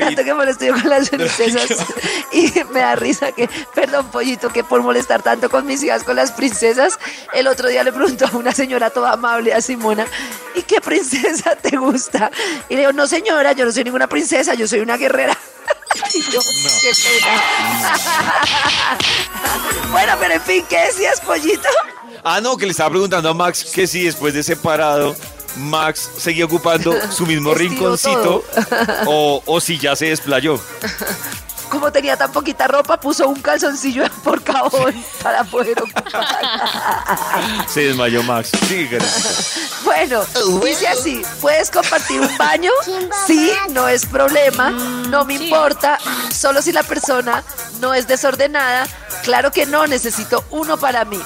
Tanto 0.00 0.24
que 0.24 0.34
molesto 0.34 0.64
yo 0.64 0.72
con 0.74 0.88
las 0.88 1.08
princesas 1.10 1.68
y 2.32 2.52
me 2.70 2.80
da 2.80 2.96
risa 2.96 3.32
que, 3.32 3.48
perdón 3.74 4.10
pollito, 4.10 4.48
que 4.50 4.64
por 4.64 4.82
molestar 4.82 5.22
tanto 5.22 5.48
con 5.50 5.66
mis 5.66 5.82
hijas 5.82 6.02
con 6.04 6.16
las 6.16 6.32
princesas, 6.32 6.98
el 7.32 7.46
otro 7.46 7.68
día 7.68 7.84
le 7.84 7.92
preguntó 7.92 8.26
a 8.26 8.36
una 8.36 8.52
señora 8.52 8.90
toda 8.90 9.12
amable 9.12 9.52
a 9.54 9.60
Simona, 9.60 10.06
¿y 10.54 10.62
qué 10.62 10.80
princesa 10.80 11.56
te 11.56 11.76
gusta? 11.76 12.30
Y 12.68 12.74
le 12.74 12.80
digo, 12.80 12.92
no 12.92 13.06
señora, 13.06 13.52
yo 13.52 13.64
no 13.64 13.72
soy 13.72 13.84
ninguna 13.84 14.06
princesa, 14.08 14.54
yo 14.54 14.66
soy 14.66 14.80
una 14.80 14.96
guerrera. 14.96 15.36
Y 16.12 16.22
yo, 16.32 16.40
qué 16.82 16.90
pena. 16.90 17.42
bueno, 19.92 20.12
pero 20.18 20.34
en 20.34 20.40
fin, 20.40 20.64
¿qué 20.68 20.78
decías, 20.86 21.20
pollito? 21.20 21.68
Ah, 22.24 22.40
no, 22.40 22.56
que 22.56 22.66
le 22.66 22.72
estaba 22.72 22.90
preguntando 22.90 23.30
a 23.30 23.34
Max 23.34 23.64
que 23.72 23.86
si 23.86 24.04
después 24.04 24.34
de 24.34 24.42
separado 24.42 25.14
Max 25.56 26.10
seguía 26.18 26.44
ocupando 26.44 26.94
su 27.10 27.26
mismo 27.26 27.54
rinconcito 27.54 28.44
o, 29.06 29.42
o 29.44 29.60
si 29.60 29.78
ya 29.78 29.96
se 29.96 30.06
desplayó. 30.06 30.58
Como 31.70 31.92
tenía 31.92 32.16
tan 32.16 32.32
poquita 32.32 32.66
ropa, 32.66 32.98
puso 32.98 33.28
un 33.28 33.40
calzoncillo 33.40 34.02
por 34.24 34.42
cajón 34.42 34.92
para 35.22 35.44
poder 35.44 35.80
ocupar. 35.80 36.26
Se 37.68 37.82
desmayó 37.82 38.24
Max. 38.24 38.50
Sí. 38.66 38.88
Bueno, 39.84 40.24
dice 40.64 40.88
así, 40.88 41.22
¿puedes 41.40 41.70
compartir 41.70 42.20
un 42.20 42.36
baño? 42.36 42.72
Sí, 43.24 43.52
no 43.70 43.86
es 43.86 44.04
problema, 44.04 44.70
no 44.70 45.24
me 45.24 45.34
importa, 45.34 45.98
solo 46.34 46.60
si 46.60 46.72
la 46.72 46.82
persona 46.82 47.44
no 47.80 47.94
es 47.94 48.06
desordenada. 48.06 48.86
Claro 49.22 49.50
que 49.50 49.66
no, 49.66 49.86
necesito 49.86 50.44
uno 50.50 50.76
para 50.78 51.04
mí. 51.04 51.20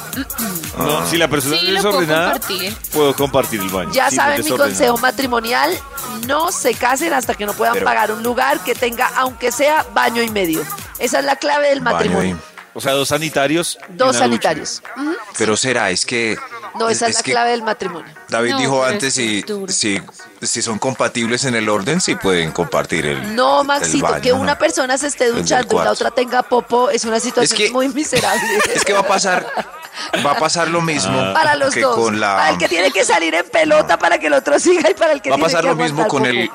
No, 0.79 1.07
si 1.07 1.17
la 1.17 1.29
persona 1.29 1.57
Sí, 1.59 1.67
es 1.69 1.73
lo 1.75 1.81
puedo 1.83 2.01
desordenada, 2.01 2.33
compartir. 2.33 2.77
puedo 2.93 3.15
compartir 3.17 3.61
el 3.61 3.69
baño. 3.69 3.93
Ya 3.93 4.11
Sí, 4.11 4.17
no 4.17 4.23
es 4.23 4.29
saben 4.29 4.45
mi 4.45 4.51
consejo 4.57 4.99
matrimonial, 4.99 5.79
no 6.27 6.51
se 6.51 6.75
casen 6.75 7.13
hasta 7.13 7.35
que 7.35 7.47
no 7.47 7.53
puedan 7.53 7.75
Pero- 7.75 7.85
pagar 7.87 8.11
un 8.13 8.23
lugar 8.23 8.61
que 8.61 8.75
tenga, 8.75 9.07
aunque 9.17 9.53
sea, 9.53 9.85
baño 9.95 10.23
y 10.23 10.31
medio. 10.31 10.63
Esa 10.99 11.21
es 11.21 11.25
la 11.25 11.37
clave 11.37 11.69
del 11.69 11.81
Baño 11.81 11.97
matrimonio. 11.97 12.37
y- 12.37 12.55
O 12.77 12.81
sea, 12.81 12.93
dos 12.93 13.09
sanitarios. 13.09 13.79
y 13.89 13.93
Dos 13.97 14.11
una 14.11 14.19
sanitarios. 14.19 14.83
Pero 15.39 15.57
será, 15.57 15.91
es 15.91 16.05
que. 16.05 16.37
No, 16.77 16.89
esa 16.89 17.07
es, 17.07 17.15
la 17.17 17.23
que 17.23 17.31
clave 17.31 17.51
del 17.53 17.63
matrimonio. 17.63 18.13
David 18.29 18.51
No, 18.51 18.59
dijo 18.59 18.73
pero 18.81 18.85
antes 18.93 19.05
es 19.11 19.15
que 19.15 19.29
si, 19.31 19.39
es 19.39 19.47
duro. 19.47 19.73
si, 19.73 20.03
si 20.47 20.63
son 20.63 20.79
compatibles 20.79 21.45
en 21.45 21.55
el 21.55 21.69
orden, 21.69 22.01
sí 22.01 22.15
pueden 22.17 22.53
compartir 22.53 23.07
el. 23.07 23.35
No, 23.35 23.61
el 23.63 23.67
Maxito, 23.67 24.05
baño, 24.07 24.21
que 24.23 24.31
¿no? 24.31 24.37
una 24.37 24.59
persona 24.59 24.97
se 24.99 25.07
esté 25.09 25.29
duchando 25.31 25.81
y 25.81 25.85
la 25.85 25.93
otra 25.93 26.11
tenga 26.11 26.43
popo 26.43 26.91
es 26.91 27.05
una 27.05 27.21
situación 27.21 27.57
que- 27.59 27.71
muy 27.71 27.89
miserable. 27.89 28.43
Es 28.75 28.85
que 28.85 28.93
va 28.93 29.01
a 29.01 29.07
pasar, 29.07 29.47
va 30.25 30.33
a 30.33 30.39
pasar 30.39 30.69
lo 30.69 30.81
mismo 30.81 31.33
Para 31.33 31.55
los 31.57 31.73
que 31.75 31.81
dos. 31.81 31.95
con 31.97 32.19
la 32.21 32.37
Para 32.37 32.51
el 32.51 32.59
que 32.59 32.69
tiene 32.69 32.91
que 32.91 33.05
salir 33.05 33.35
en 33.35 33.49
pelota 33.49 33.99
para 33.99 34.19
que 34.19 34.27
el 34.29 34.33
otro 34.35 34.59
siga 34.59 34.91
y 34.91 34.95
para 34.95 35.13
el 35.13 35.23
que 35.23 35.31
va 35.31 35.37
a 35.37 35.39
pasar 35.39 35.65
lo 35.65 35.75
mismo 35.77 36.07
con 36.09 36.27
el 36.27 36.51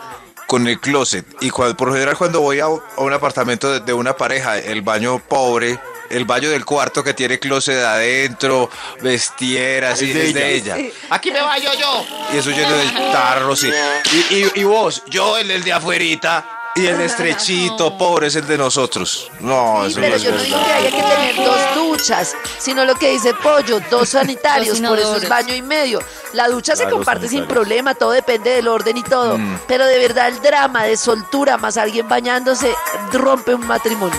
con 0.48 0.67
el 0.67 0.79
closet 0.79 1.25
y 1.41 1.51
cuando, 1.51 1.77
por 1.77 1.89
lo 1.89 1.93
general 1.93 2.17
cuando 2.17 2.41
voy 2.41 2.60
a, 2.60 2.65
a 2.65 2.69
un 3.01 3.13
apartamento 3.13 3.72
de, 3.72 3.81
de 3.81 3.93
una 3.93 4.15
pareja 4.17 4.58
el 4.58 4.81
baño 4.81 5.19
pobre 5.19 5.79
el 6.10 6.25
baño 6.25 6.50
del 6.50 6.66
cuarto 6.66 7.04
que 7.04 7.13
tiene 7.13 7.39
closet 7.39 7.84
adentro 7.84 8.70
vestieras 9.01 10.01
y 10.01 10.10
Es 10.12 10.13
de 10.16 10.28
es 10.30 10.34
de 10.34 10.56
ella. 10.56 10.78
aquí 11.10 11.32
me 11.32 11.42
baño 11.42 11.72
yo 11.80 12.06
y 12.34 12.38
eso 12.38 12.50
lleno 12.51 12.72
de 12.78 12.86
tarros 13.12 13.63
y, 13.63 13.68
y, 13.68 14.36
y- 14.36 14.51
y 14.62 14.63
vos 14.63 15.04
yo 15.08 15.38
el, 15.38 15.51
el 15.51 15.63
de 15.63 15.74
afuerita 15.74 16.46
y 16.75 16.86
el 16.86 17.01
estrechito 17.01 17.98
pobre 17.98 18.28
es 18.28 18.36
el 18.36 18.48
de 18.48 18.58
nosotros 18.58 19.30
no 19.39 19.82
Sí, 19.86 19.92
eso 19.92 20.00
pero 20.00 20.10
no 20.12 20.16
es 20.16 20.22
yo 20.24 20.32
no 20.32 20.38
digo 20.42 20.58
que 20.66 20.72
haya 20.74 20.92
que 20.92 21.01
tener 21.04 21.36
dos 21.36 21.60
duchas, 21.75 22.36
sino 22.60 22.86
lo 22.86 22.96
que 22.96 23.10
dice 23.12 23.34
Pollo, 23.34 23.82
dos 23.89 24.10
sanitarios, 24.10 24.80
Dos 24.82 24.89
por 24.89 25.00
eso 25.00 25.16
es 25.18 25.28
baño 25.28 25.54
y 25.54 25.62
medio. 25.62 26.00
La 26.34 26.48
ducha 26.48 26.75
se 26.75 26.88
comparte 26.89 27.28
sin 27.28 27.46
problema, 27.48 27.96
todo 27.96 28.12
depende 28.12 28.51
del 28.51 28.68
orden 28.68 28.96
y 28.98 29.04
todo. 29.04 29.38
Mm. 29.38 29.60
Pero 29.68 29.86
de 29.86 29.98
verdad 29.98 30.28
el 30.30 30.39
drama 30.42 30.84
de 30.86 30.96
soltura 30.96 31.58
más 31.58 31.75
alguien 31.75 32.08
bañándose 32.08 32.74
rompe 33.12 33.54
un 33.56 33.66
matrimonio. 33.68 34.18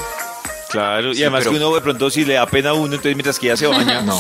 Claro, 0.70 1.10
y 1.12 1.16
Sí, 1.16 1.22
además 1.22 1.40
pero- 1.40 1.50
que 1.50 1.56
uno 1.56 1.74
de 1.74 1.80
pronto 1.80 2.10
si 2.10 2.24
le 2.24 2.34
da 2.34 2.46
pena 2.46 2.70
a 2.70 2.72
uno, 2.74 2.86
entonces 2.94 3.14
mientras 3.16 3.38
que 3.38 3.46
ella 3.46 3.56
se 3.56 3.66
baña, 3.66 4.00
uno 4.00 4.14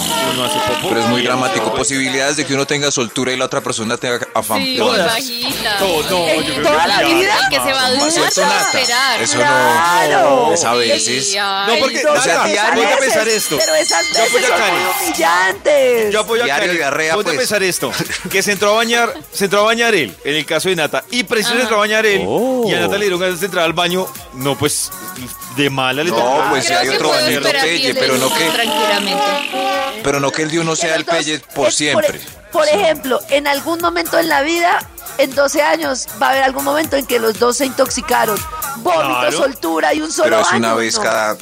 hace 0.44 0.58
popo. 0.66 0.88
pero 0.88 1.00
es 1.00 1.06
muy 1.06 1.22
dramático 1.22 1.72
posibilidades 1.74 2.36
de 2.36 2.44
que 2.46 2.54
uno 2.54 2.66
tenga 2.66 2.90
soltura 2.90 3.32
y 3.32 3.36
la 3.36 3.44
otra 3.44 3.60
persona 3.60 3.96
tenga 3.96 4.18
afán 4.34 4.62
Sí, 4.62 4.78
bañar. 4.78 5.06
bajita. 5.06 5.76
No, 5.80 5.86
no, 6.02 6.34
yo 6.42 6.54
creo 6.54 6.62
¿Toda 6.62 6.82
que 6.82 6.88
la 6.88 7.00
ya- 7.02 7.06
vida? 7.06 7.38
El 7.44 7.48
que 7.50 7.60
se 7.64 7.72
va 7.72 7.86
a 7.86 7.90
¿No 7.90 8.06
esperar. 8.06 9.22
Eso 9.22 9.36
Claro. 9.36 10.20
no, 10.48 10.52
es 10.54 10.64
a 10.64 10.74
veces. 10.74 11.34
No, 11.36 11.74
porque- 11.78 12.02
o 12.06 12.20
sea, 12.22 12.44
diario, 12.46 12.82
voy 12.82 12.92
a 12.92 12.96
pensar 12.98 13.28
esto. 13.28 13.56
Pero 13.58 13.74
esas 13.76 14.06
Yo 14.08 14.14
veces 14.14 14.28
apoyo 14.30 14.54
a 14.54 14.58
son 14.58 14.70
muy 14.70 15.08
humillantes. 15.08 16.12
Yo 16.12 16.20
apoyo 16.20 16.42
a 16.42 16.44
Diario 16.46 16.64
Karen. 16.66 16.76
diarrea, 16.76 17.14
Ponte 17.14 17.30
a 17.30 17.34
pues. 17.34 17.38
pensar 17.48 17.62
esto, 17.62 17.92
que 18.30 18.42
se 18.42 18.52
entró 18.52 18.70
a 18.72 18.76
bañar, 18.76 19.14
se 19.32 19.44
entró 19.44 19.60
a 19.60 19.64
bañar 19.64 19.94
él, 19.94 20.14
en 20.24 20.34
el 20.36 20.44
caso 20.46 20.68
de 20.68 20.76
Nata, 20.76 21.04
y 21.10 21.22
preciso 21.24 21.54
se 21.54 21.60
entró 21.62 21.76
a 21.76 21.80
bañar 21.80 22.06
él, 22.06 22.24
Oh. 22.26 22.64
y 22.68 22.74
a 22.74 22.80
Nata 22.80 22.94
le 22.94 23.00
dieron 23.04 23.20
ganas 23.20 23.40
de 23.40 23.46
entrar 23.46 23.64
al 23.64 23.72
baño, 23.72 24.06
no, 24.34 24.56
pues, 24.56 24.90
de 25.56 25.68
mala 25.70 26.02
le 26.04 26.10
No, 26.44 26.50
pues, 26.50 26.64
si 26.66 26.72
hay 26.72 26.88
otro 26.88 27.10
pelle, 27.10 27.70
10 27.78 27.96
pero 27.98 28.16
no 28.18 28.32
que- 28.34 28.50
Tranquilamente. 28.50 30.00
Pero 30.02 30.20
no 30.20 30.30
que 30.30 30.42
el 30.42 30.50
de 30.50 30.60
uno 30.60 30.76
sea 30.76 30.94
el 30.96 31.04
pelle 31.04 31.40
por 31.54 31.72
siempre. 31.72 32.20
Por, 32.52 32.66
ejemplo, 32.68 33.20
en 33.28 33.46
algún 33.46 33.80
momento 33.80 34.18
en 34.18 34.28
la 34.28 34.42
vida, 34.42 34.78
en 35.18 35.34
12 35.34 35.62
años, 35.62 36.06
va 36.20 36.28
a 36.28 36.30
haber 36.30 36.42
algún 36.42 36.64
momento 36.64 36.96
en 36.96 37.06
que 37.06 37.18
los 37.20 37.38
dos 37.38 37.56
se 37.58 37.66
intoxicaron. 37.66 38.36
Vómito, 38.76 39.02
Claro. 39.20 39.32
soltura 39.38 39.94
y 39.94 40.00
un 40.00 40.10
solo 40.10 40.24
Pero 40.30 40.40
es 40.40 40.52
una 40.52 40.74
vez 40.74 40.96
no. 40.96 41.02
cada. 41.02 41.36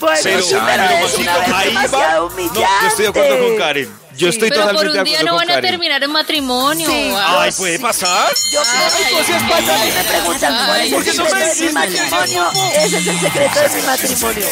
Bueno, 0.00 0.18
Pero, 0.22 0.42
sí, 0.42 0.54
pero 0.54 0.64
pero, 0.66 0.82
es 0.84 1.00
Maxito, 1.02 1.20
una 1.20 1.38
vez 1.38 1.48
ahí 1.48 1.52
va. 1.52 1.64
demasiado 1.82 2.30
No, 2.30 2.54
yo 2.54 2.88
estoy 2.88 3.02
de 3.04 3.08
acuerdo 3.10 3.38
con 3.38 3.56
Karen. 3.58 3.99
Yo 4.16 4.28
estoy 4.28 4.50
Pero 4.50 4.62
por 4.62 4.72
totalmente 4.72 4.98
un 4.98 5.04
día 5.04 5.22
no 5.22 5.34
van 5.36 5.50
a 5.50 5.60
terminar 5.60 6.02
en 6.02 6.10
matrimonio. 6.10 6.88
Sí. 6.88 7.12
Ay, 7.16 7.52
¿puede 7.56 7.78
pasar? 7.78 8.32
Yo 8.52 8.60
creo 8.62 9.40
que 9.40 9.46
cuando 9.46 9.72
a 9.72 9.78
mí 9.78 9.90
me 9.92 10.04
preguntan 10.04 10.66
cuál 10.66 10.80
es 10.80 10.92
¿por 10.92 10.98
el 10.98 11.10
qué 11.10 11.16
no 11.16 11.24
secreto 11.24 11.46
me 11.46 11.54
de 11.54 11.66
mi 11.66 11.72
matrimonio, 11.72 12.50
ese 12.76 12.98
es 12.98 13.06
el 13.06 13.20
secreto 13.20 13.60
de 13.60 13.68
mi 13.68 13.86
matrimonio. 13.86 14.46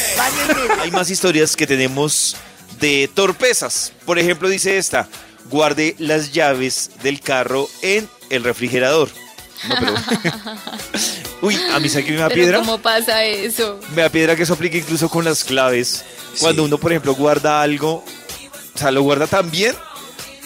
Hay 0.81 0.91
más 0.91 1.11
historias 1.11 1.57
que 1.57 1.67
tenemos 1.67 2.37
de 2.81 3.11
torpezas. 3.13 3.93
Por 4.07 4.19
ejemplo, 4.19 4.49
dice 4.49 4.79
esta, 4.79 5.09
guarde 5.51 5.95
las 5.99 6.33
llaves 6.33 6.91
del 7.03 7.21
carro 7.21 7.69
en 7.83 8.09
el 8.31 8.45
refrigerador. 8.45 9.09
No, 9.69 9.75
pero... 9.81 9.95
Uy, 11.43 11.57
a 11.73 11.79
mí, 11.79 11.89
¿sabe 11.89 12.05
qué 12.05 12.13
me 12.13 12.19
da 12.19 12.29
piedra? 12.29 12.59
¿cómo 12.59 12.79
pasa 12.79 13.25
eso? 13.25 13.79
Me 13.95 14.03
da 14.03 14.09
piedra 14.09 14.35
que 14.35 14.43
eso 14.43 14.55
aplique 14.55 14.79
incluso 14.79 15.09
con 15.09 15.25
las 15.25 15.45
claves. 15.45 16.05
Cuando 16.41 16.65
uno, 16.65 16.79
por 16.79 16.93
ejemplo, 16.93 17.15
guarda 17.15 17.63
algo, 17.63 18.05
o 18.79 18.81
sea, 18.81 18.91
lo 18.93 19.03
guarda 19.03 19.27
tan 19.27 19.51
bien 19.51 19.75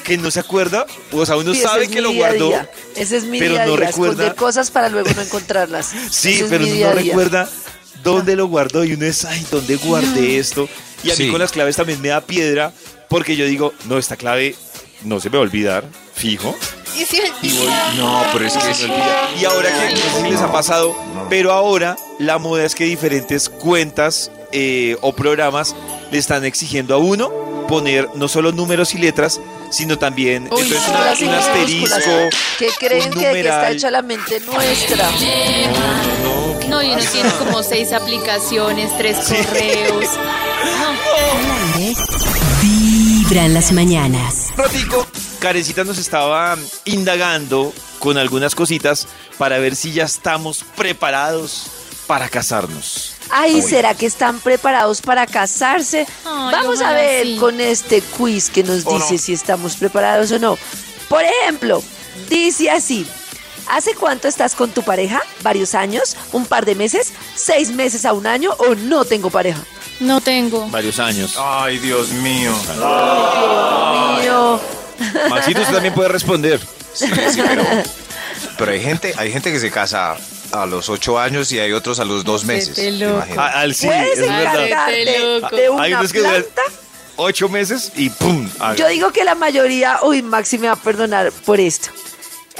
que 0.04 0.16
no 0.16 0.30
se 0.30 0.40
acuerda, 0.40 0.86
o 1.12 1.24
sea, 1.26 1.36
uno 1.36 1.52
Sí, 1.54 1.60
sabe 1.60 1.84
es 1.84 1.90
que 1.90 2.00
lo 2.00 2.12
guardó, 2.12 2.48
día. 2.48 2.68
Ese 2.96 3.18
es 3.18 3.24
mi 3.24 3.38
pero 3.38 3.52
día 3.52 3.66
no 3.66 3.76
día, 3.76 3.86
recuerda. 3.88 4.12
esconder 4.14 4.34
cosas 4.34 4.70
para 4.70 4.88
luego 4.88 5.10
no 5.14 5.20
encontrarlas. 5.22 5.92
Sí, 6.10 6.34
Ese 6.34 6.44
pero 6.46 6.64
uno 6.64 6.72
día 6.72 6.88
no 6.88 6.94
recuerda 6.94 7.48
dónde 8.02 8.34
lo 8.34 8.46
guardó 8.48 8.84
y 8.84 8.94
uno 8.94 9.04
es, 9.06 9.24
ay, 9.26 9.46
¿dónde 9.50 9.76
guardé 9.76 10.38
esto? 10.38 10.68
Y 11.04 11.10
a 11.10 11.16
mí 11.16 11.30
con 11.30 11.38
las 11.40 11.52
claves 11.52 11.76
también 11.76 12.00
me 12.00 12.08
da 12.08 12.20
piedra 12.22 12.72
porque 13.08 13.36
yo 13.36 13.44
digo, 13.44 13.74
no, 13.86 13.98
esta 13.98 14.16
clave 14.16 14.56
no 15.04 15.20
se 15.20 15.28
me 15.30 15.36
va 15.36 15.40
a 15.40 15.46
olvidar, 15.46 15.84
fijo. 16.14 16.56
Y 16.98 17.04
si 17.04 17.18
el- 17.18 17.32
Y 17.42 17.52
voy, 17.58 17.68
No, 17.98 18.24
pero 18.32 18.46
es 18.46 18.54
que 18.54 18.74
se 18.74 18.88
me 18.88 18.94
olvida. 18.94 19.30
Y 19.40 19.44
ahora 19.44 19.68
que 19.88 19.94
no 19.94 20.00
sé 20.00 20.22
si 20.24 20.30
les 20.30 20.40
ha 20.40 20.50
pasado, 20.50 20.96
pero 21.30 21.52
ahora 21.52 21.96
la 22.18 22.38
moda 22.38 22.64
es 22.64 22.74
que 22.74 22.84
diferentes 22.84 23.48
cuentas 23.48 24.30
eh, 24.52 24.96
o 25.00 25.12
programas 25.14 25.74
le 26.10 26.18
están 26.18 26.44
exigiendo 26.44 26.94
a 26.94 26.98
uno 26.98 27.30
poner 27.72 28.06
no 28.16 28.28
solo 28.28 28.52
números 28.52 28.94
y 28.94 28.98
letras, 28.98 29.40
sino 29.70 29.98
también 29.98 30.42
Uy, 30.52 30.60
entonces 30.60 30.82
sí, 30.82 30.90
una- 30.90 31.04
las 31.06 31.20
un 31.22 31.28
asterisco. 31.30 32.28
¿Qué 32.58 32.68
creen 32.78 33.08
un 33.14 33.18
que, 33.18 33.40
está 33.40 33.70
hecha 33.70 33.90
la 33.90 34.02
mente 34.02 34.40
nuestra? 34.40 35.08
No, 36.68 36.82
y 36.82 36.90
uno 36.90 37.02
tiene 37.10 37.30
como 37.38 37.62
seis 37.62 37.92
aplicaciones, 37.94 38.94
tres 38.98 39.16
correos. 39.16 40.04
Vibra 42.60 43.46
en 43.46 43.54
las 43.54 43.72
mañanas. 43.72 44.48
Rotico, 44.54 45.06
Karencita 45.40 45.82
nos 45.84 45.96
estaba 45.96 46.58
indagando 46.84 47.72
con 48.00 48.18
algunas 48.18 48.54
cositas 48.54 49.08
para 49.38 49.58
ver 49.58 49.76
si 49.76 49.92
ya 49.92 50.04
estamos 50.04 50.62
preparados 50.76 51.68
para 52.12 52.28
casarnos. 52.28 53.14
Ay, 53.30 53.62
¿será 53.62 53.94
que 53.94 54.04
están 54.04 54.38
preparados 54.38 55.00
para 55.00 55.26
casarse? 55.26 56.06
Ay, 56.26 56.52
Vamos 56.52 56.82
a 56.82 56.92
ver 56.92 57.24
sí. 57.24 57.36
con 57.40 57.58
este 57.58 58.02
quiz 58.02 58.50
que 58.50 58.62
nos 58.62 58.84
¿O 58.84 58.92
dice 58.98 59.14
no? 59.14 59.18
si 59.18 59.32
estamos 59.32 59.76
preparados 59.76 60.30
o 60.32 60.38
no. 60.38 60.58
Por 61.08 61.22
ejemplo, 61.24 61.82
dice 62.28 62.70
así. 62.70 63.06
¿Hace 63.66 63.94
cuánto 63.94 64.28
estás 64.28 64.54
con 64.54 64.72
tu 64.72 64.82
pareja? 64.82 65.22
¿Varios 65.40 65.74
años? 65.74 66.14
¿Un 66.32 66.44
par 66.44 66.66
de 66.66 66.74
meses? 66.74 67.14
¿Seis 67.34 67.70
meses 67.70 68.04
a 68.04 68.12
un 68.12 68.26
año? 68.26 68.50
¿O 68.58 68.74
no 68.74 69.06
tengo 69.06 69.30
pareja? 69.30 69.62
No 69.98 70.20
tengo. 70.20 70.68
Varios 70.68 70.98
años. 70.98 71.38
Ay, 71.38 71.78
Dios 71.78 72.10
mío. 72.10 72.52
Mío. 74.20 74.60
Maxito, 75.30 75.62
usted 75.62 75.72
también 75.72 75.94
puede 75.94 76.10
responder. 76.10 76.60
Sí, 76.92 77.06
sí, 77.06 77.40
pero, 77.48 77.64
pero 78.58 78.72
hay 78.72 78.82
gente, 78.82 79.14
hay 79.16 79.32
gente 79.32 79.50
que 79.50 79.58
se 79.58 79.70
casa 79.70 80.14
a 80.52 80.66
los 80.66 80.88
ocho 80.88 81.18
años 81.18 81.50
y 81.52 81.58
hay 81.58 81.72
otros 81.72 81.98
a 82.00 82.04
los 82.04 82.24
dos 82.24 82.44
meses. 82.44 82.78
Ah, 83.36 83.60
al 83.60 83.74
sí, 83.74 83.86
¿Puedes 83.86 84.18
es 84.18 84.28
verdad. 84.28 84.66
encargarte 84.66 85.04
Vete 85.04 85.18
loco. 85.40 85.56
de 85.56 85.62
Hay 85.66 85.90
una 85.92 86.00
unos 86.00 86.12
que 86.12 86.18
duran 86.18 86.42
planta? 86.42 86.62
ocho 87.16 87.48
meses 87.48 87.92
y 87.96 88.10
¡pum! 88.10 88.48
Yo 88.76 88.88
digo 88.88 89.10
que 89.12 89.24
la 89.24 89.34
mayoría, 89.34 89.98
uy, 90.02 90.22
Maxi 90.22 90.58
me 90.58 90.66
va 90.68 90.74
a 90.74 90.76
perdonar 90.76 91.32
por 91.44 91.58
esto. 91.60 91.88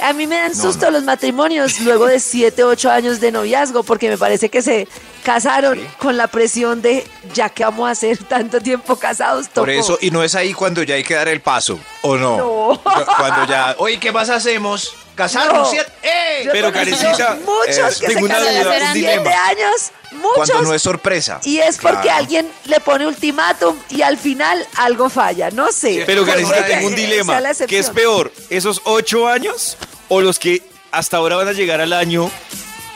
A 0.01 0.11
mí 0.11 0.25
me 0.25 0.37
dan 0.37 0.55
susto 0.55 0.85
no. 0.87 0.91
los 0.93 1.03
matrimonios 1.03 1.79
luego 1.81 2.07
de 2.07 2.19
7, 2.19 2.63
8 2.63 2.89
años 2.89 3.19
de 3.19 3.31
noviazgo, 3.31 3.83
porque 3.83 4.09
me 4.09 4.17
parece 4.17 4.49
que 4.49 4.63
se 4.63 4.87
casaron 5.23 5.79
con 5.99 6.17
la 6.17 6.25
presión 6.27 6.81
de 6.81 7.05
ya 7.35 7.49
que 7.49 7.63
vamos 7.63 7.87
a 7.87 7.91
hacer 7.91 8.17
tanto 8.17 8.59
tiempo 8.59 8.95
casados. 8.95 9.45
Por 9.49 9.67
tocó. 9.67 9.69
eso, 9.69 9.97
y 10.01 10.09
no 10.09 10.23
es 10.23 10.33
ahí 10.33 10.51
cuando 10.51 10.81
ya 10.81 10.95
hay 10.95 11.03
que 11.03 11.13
dar 11.13 11.27
el 11.27 11.41
paso, 11.41 11.79
¿o 12.01 12.17
no? 12.17 12.37
No. 12.37 12.81
Cuando 13.17 13.45
ya, 13.47 13.75
oye, 13.77 13.99
¿qué 13.99 14.11
más 14.11 14.31
hacemos? 14.31 14.95
¿Casarnos? 15.15 15.67
No. 15.67 15.71
¿cierto? 15.71 15.91
¡Eh! 16.01 16.41
Yo 16.45 16.51
Pero, 16.51 16.71
Karencita, 16.73 17.37
muchos 17.45 18.01
eh, 18.01 18.05
que 18.05 18.07
tengo 18.07 18.19
se 18.19 18.25
una 18.25 18.35
casan 18.35 18.53
duda, 18.63 18.71
hace 18.75 18.83
un 18.85 18.93
7 18.93 18.99
dilema. 18.99 19.45
años, 19.47 19.91
Cuando 20.09 20.39
muchos. 20.39 20.61
no 20.63 20.73
es 20.73 20.81
sorpresa. 20.81 21.39
Y 21.43 21.59
es 21.59 21.77
porque 21.77 22.01
Claro. 22.01 22.17
alguien 22.19 22.51
le 22.65 22.79
pone 22.79 23.05
ultimátum 23.05 23.77
y 23.89 24.01
al 24.01 24.17
final 24.17 24.65
algo 24.77 25.09
falla, 25.09 25.51
no 25.51 25.71
sé. 25.71 26.03
Pero, 26.05 26.25
Karencita, 26.25 26.65
tengo 26.65 26.87
un 26.87 26.95
dilema. 26.95 27.39
¿Qué 27.67 27.79
es 27.79 27.89
peor? 27.91 28.31
¿Esos 28.49 28.81
ocho 28.85 29.27
años 29.27 29.77
o 30.09 30.21
los 30.21 30.39
que 30.39 30.61
hasta 30.91 31.17
ahora 31.17 31.35
van 31.35 31.47
a 31.47 31.53
llegar 31.53 31.79
al 31.81 31.93
año 31.93 32.29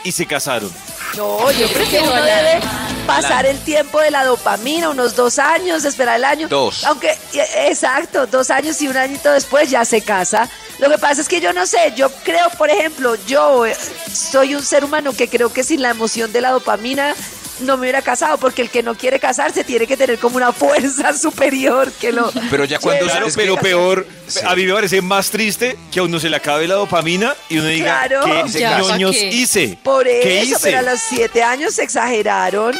y 0.04 0.12
se 0.12 0.26
casaron? 0.26 0.72
No, 1.16 1.50
yo 1.52 1.66
creo 1.68 1.88
que 1.88 1.98
uno 2.00 2.10
Hola. 2.12 2.20
debe 2.26 2.60
pasar 3.06 3.46
el 3.46 3.58
tiempo 3.60 3.98
de 4.00 4.10
la 4.10 4.24
dopamina, 4.24 4.90
unos 4.90 5.16
dos 5.16 5.38
años, 5.38 5.84
esperar 5.84 6.16
el 6.16 6.24
año. 6.24 6.48
Dos. 6.48 6.84
Aunque, 6.84 7.10
eh, 7.32 7.66
exacto, 7.68 8.26
dos 8.26 8.50
años 8.50 8.80
y 8.82 8.88
un 8.88 8.96
añito 8.96 9.32
después 9.32 9.70
ya 9.70 9.84
se 9.86 10.02
casa. 10.02 10.48
Lo 10.78 10.88
que 10.88 10.98
pasa 10.98 11.20
es 11.20 11.28
que 11.28 11.40
yo 11.40 11.52
no 11.52 11.66
sé, 11.66 11.92
yo 11.96 12.10
creo, 12.22 12.48
por 12.56 12.70
ejemplo, 12.70 13.16
yo 13.26 13.66
eh, 13.66 13.76
soy 14.12 14.54
un 14.54 14.62
ser 14.62 14.84
humano 14.84 15.12
que 15.12 15.28
creo 15.28 15.52
que 15.52 15.64
sin 15.64 15.82
la 15.82 15.90
emoción 15.90 16.32
de 16.32 16.40
la 16.40 16.50
dopamina 16.50 17.14
no 17.60 17.76
me 17.76 17.82
hubiera 17.82 18.02
casado, 18.02 18.38
porque 18.38 18.62
el 18.62 18.70
que 18.70 18.82
no 18.82 18.94
quiere 18.94 19.18
casarse 19.18 19.64
tiene 19.64 19.86
que 19.86 19.96
tener 19.96 20.18
como 20.18 20.36
una 20.36 20.52
fuerza 20.52 21.12
superior 21.18 21.90
que 21.92 22.12
lo... 22.12 22.30
Pero 22.50 22.64
ya 22.64 22.78
cuando 22.78 23.06
Claro, 23.06 23.26
que- 23.26 23.32
pero 23.34 23.56
peor, 23.56 24.06
Sí. 24.26 24.40
a 24.46 24.54
mí 24.54 24.64
me 24.66 24.74
parece 24.74 25.00
más 25.00 25.30
triste 25.30 25.76
que 25.90 26.00
a 26.00 26.02
uno 26.02 26.20
se 26.20 26.28
le 26.28 26.36
acabe 26.36 26.68
la 26.68 26.74
dopamina 26.74 27.34
y 27.48 27.58
uno 27.58 27.68
diga, 27.68 28.06
Claro. 28.06 28.24
¿qué 28.52 28.58
Ya, 28.60 28.72
¿pa' 28.78 28.96
ñoños 28.96 29.16
hice? 29.16 29.78
Por 29.82 30.04
¿Qué 30.04 30.42
eso, 30.42 30.50
hice? 30.56 30.58
pero 30.62 30.78
a 30.78 30.82
los 30.82 31.00
siete 31.00 31.42
años 31.42 31.74
se 31.74 31.82
exageraron. 31.82 32.74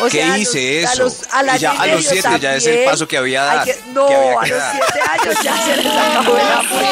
O 0.00 0.04
¿Qué 0.06 0.10
sea, 0.22 0.32
a 0.32 0.38
hice 0.38 0.86
a 0.86 0.92
eso? 0.92 1.02
los- 1.04 1.20
ya 1.60 1.72
a 1.72 1.86
los 1.88 2.04
siete 2.04 2.28
ya 2.40 2.56
es 2.56 2.66
el 2.66 2.84
paso 2.84 3.06
que 3.06 3.16
había 3.16 3.62
que- 3.64 3.76
no, 3.92 4.06
que 4.06 4.14
había 4.14 4.40
a 4.40 4.46
los 4.46 4.62
siete 4.72 5.00
años 5.10 5.36
ya 5.44 5.62
se 5.64 5.76
les 5.76 5.86
acabó 5.92 6.36
el 6.36 6.52
amor. 6.52 6.82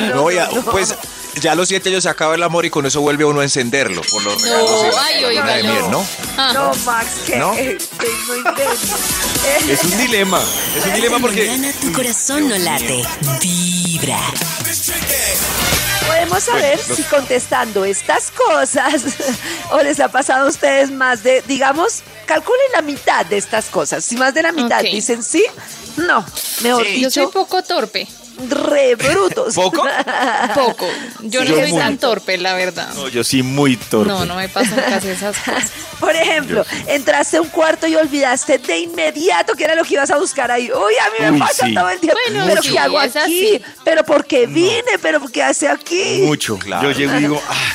No, 0.14 0.30
ya, 0.30 0.48
pues 0.70 0.94
ya 1.40 1.52
a 1.52 1.54
los 1.54 1.68
siete 1.68 1.88
años 1.90 2.02
se 2.02 2.08
acaba 2.08 2.34
el 2.34 2.42
amor 2.42 2.64
y 2.66 2.70
con 2.70 2.86
eso 2.86 3.00
vuelve 3.00 3.24
uno 3.24 3.40
a 3.40 3.44
encenderlo 3.44 4.02
por 4.10 4.22
los 4.24 4.42
regalos 4.42 4.70
y 4.84 4.94
la- 4.94 5.02
ay, 5.04 5.20
la 5.22 5.28
luna 5.30 5.44
de 5.54 5.60
oígalo. 5.62 5.72
miel, 5.80 5.90
¿no? 5.90 6.06
Ah. 6.36 6.52
No, 6.54 6.74
Max, 6.84 7.06
que 7.26 7.36
¿No? 7.36 7.52
que 7.54 7.78
no 7.78 9.72
Es 9.72 9.84
un 9.84 9.98
dilema. 9.98 10.42
Es 10.76 10.86
un 10.86 10.94
dilema 10.94 11.18
porque. 11.18 11.46
mañana 11.46 11.72
tu 11.80 11.92
corazón 11.92 12.48
no 12.48 12.56
late. 12.58 13.02
Vibra. 13.40 14.20
Podemos 16.06 16.42
saber 16.42 16.76
Bueno, 16.76 16.82
los- 16.88 16.96
si 16.96 17.02
contestando 17.04 17.84
estas 17.84 18.30
cosas 18.32 19.02
o 19.70 19.78
les 19.82 20.00
ha 20.00 20.08
pasado 20.08 20.46
a 20.46 20.48
ustedes 20.50 20.90
más 20.90 21.22
de, 21.22 21.42
digamos, 21.46 22.02
calculen 22.26 22.66
la 22.72 22.82
mitad 22.82 23.24
de 23.26 23.36
estas 23.38 23.66
cosas. 23.66 24.04
Si 24.04 24.16
más 24.16 24.34
de 24.34 24.42
la 24.42 24.52
mitad 24.52 24.82
dicen 24.82 25.22
sí, 25.22 25.44
no, 25.96 26.24
mejor 26.62 26.84
Yo 26.86 27.10
soy 27.10 27.24
dicho, 27.24 27.30
poco 27.30 27.62
torpe. 27.62 28.08
Re 28.48 28.94
brutos. 28.94 29.54
¿Poco? 29.54 29.82
Poco. 30.54 30.86
Yo 31.22 31.42
Sí, 31.42 31.48
no 31.48 31.54
yo 31.56 31.60
soy 31.62 31.70
muy. 31.72 31.80
tan 31.80 31.98
torpe, 31.98 32.38
la 32.38 32.54
verdad. 32.54 32.88
No, 32.94 33.08
yo 33.08 33.24
sí 33.24 33.42
muy 33.42 33.76
torpe. 33.76 34.08
No, 34.08 34.24
no 34.24 34.36
me 34.36 34.48
pasan 34.48 34.80
casi 34.88 35.08
esas 35.08 35.36
cosas. 35.44 35.70
Por 35.98 36.14
ejemplo, 36.16 36.64
entraste 36.86 37.36
a 37.36 37.42
un 37.42 37.48
cuarto 37.48 37.86
y 37.86 37.94
olvidaste 37.94 38.58
de 38.58 38.78
inmediato 38.78 39.54
que 39.54 39.64
era 39.64 39.74
lo 39.74 39.84
que 39.84 39.94
ibas 39.94 40.10
a 40.10 40.16
buscar 40.18 40.50
ahí. 40.50 40.70
Uy, 40.70 40.94
a 40.94 41.10
mí 41.10 41.16
me 41.20 41.30
Uy, 41.32 41.38
pasa 41.40 41.66
sí. 41.66 41.74
todo 41.74 41.90
el 41.90 42.00
tiempo. 42.00 42.18
Bueno, 42.30 42.46
pero 42.48 42.62
sí, 42.62 42.70
¿qué 42.70 42.78
hago 42.78 42.98
aquí? 42.98 43.62
Pero 43.84 44.04
¿por 44.04 44.24
qué 44.24 44.46
vine? 44.46 44.98
¿Pero 45.02 45.20
qué 45.28 45.42
hace 45.42 45.68
aquí? 45.68 46.22
Mucho. 46.24 46.58
Claro. 46.58 46.90
Yo 46.90 46.96
llego 46.98 47.14
y 47.16 47.18
digo, 47.20 47.42
ah, 47.48 47.72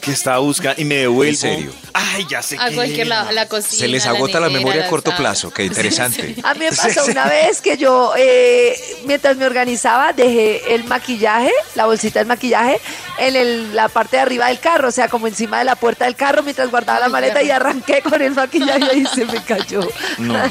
que 0.00 0.12
estaba 0.12 0.38
buscando 0.38 0.80
y 0.80 0.84
me 0.84 0.96
devuelvo. 0.96 1.30
¿En 1.30 1.36
serio? 1.36 1.72
Ay, 1.98 2.26
ya 2.28 2.42
sé 2.42 2.56
A 2.60 2.70
cualquier 2.72 3.06
lado, 3.06 3.32
la 3.32 3.46
cocina. 3.46 3.78
Se 3.80 3.88
les 3.88 4.06
agota 4.06 4.38
la 4.40 4.48
memoria 4.48 4.84
a 4.86 4.88
corto 4.88 5.14
plazo, 5.16 5.50
qué 5.52 5.64
interesante. 5.64 6.34
A 6.44 6.54
mí 6.54 6.60
me 6.60 6.72
pasó 6.76 7.04
una 7.06 7.24
vez 7.26 7.60
que 7.60 7.76
yo, 7.76 8.12
eh, 8.16 8.78
mientras 9.04 9.36
me 9.36 9.46
organizaba, 9.46 10.12
dejé 10.12 10.74
el 10.74 10.84
maquillaje, 10.84 11.50
la 11.74 11.86
bolsita 11.86 12.18
del 12.18 12.28
maquillaje, 12.28 12.80
en 13.18 13.36
el- 13.36 13.74
la 13.74 13.88
parte 13.88 14.16
de 14.16 14.22
arriba 14.22 14.48
del 14.48 14.58
carro, 14.60 14.88
o 14.88 14.92
sea, 14.92 15.08
como 15.08 15.26
encima 15.26 15.58
de 15.58 15.64
la 15.64 15.76
puerta 15.76 16.04
del 16.04 16.14
carro, 16.16 16.42
mientras 16.42 16.70
guardaba 16.70 17.00
la 17.00 17.08
maleta 17.08 17.42
y 17.42 17.50
arranqué 17.50 18.02
con 18.02 18.20
el 18.20 18.32
maquillaje 18.32 18.96
y 18.98 19.06
se 19.06 19.24
me 19.24 19.42
cayó. 19.42 19.80
No. 20.18 20.34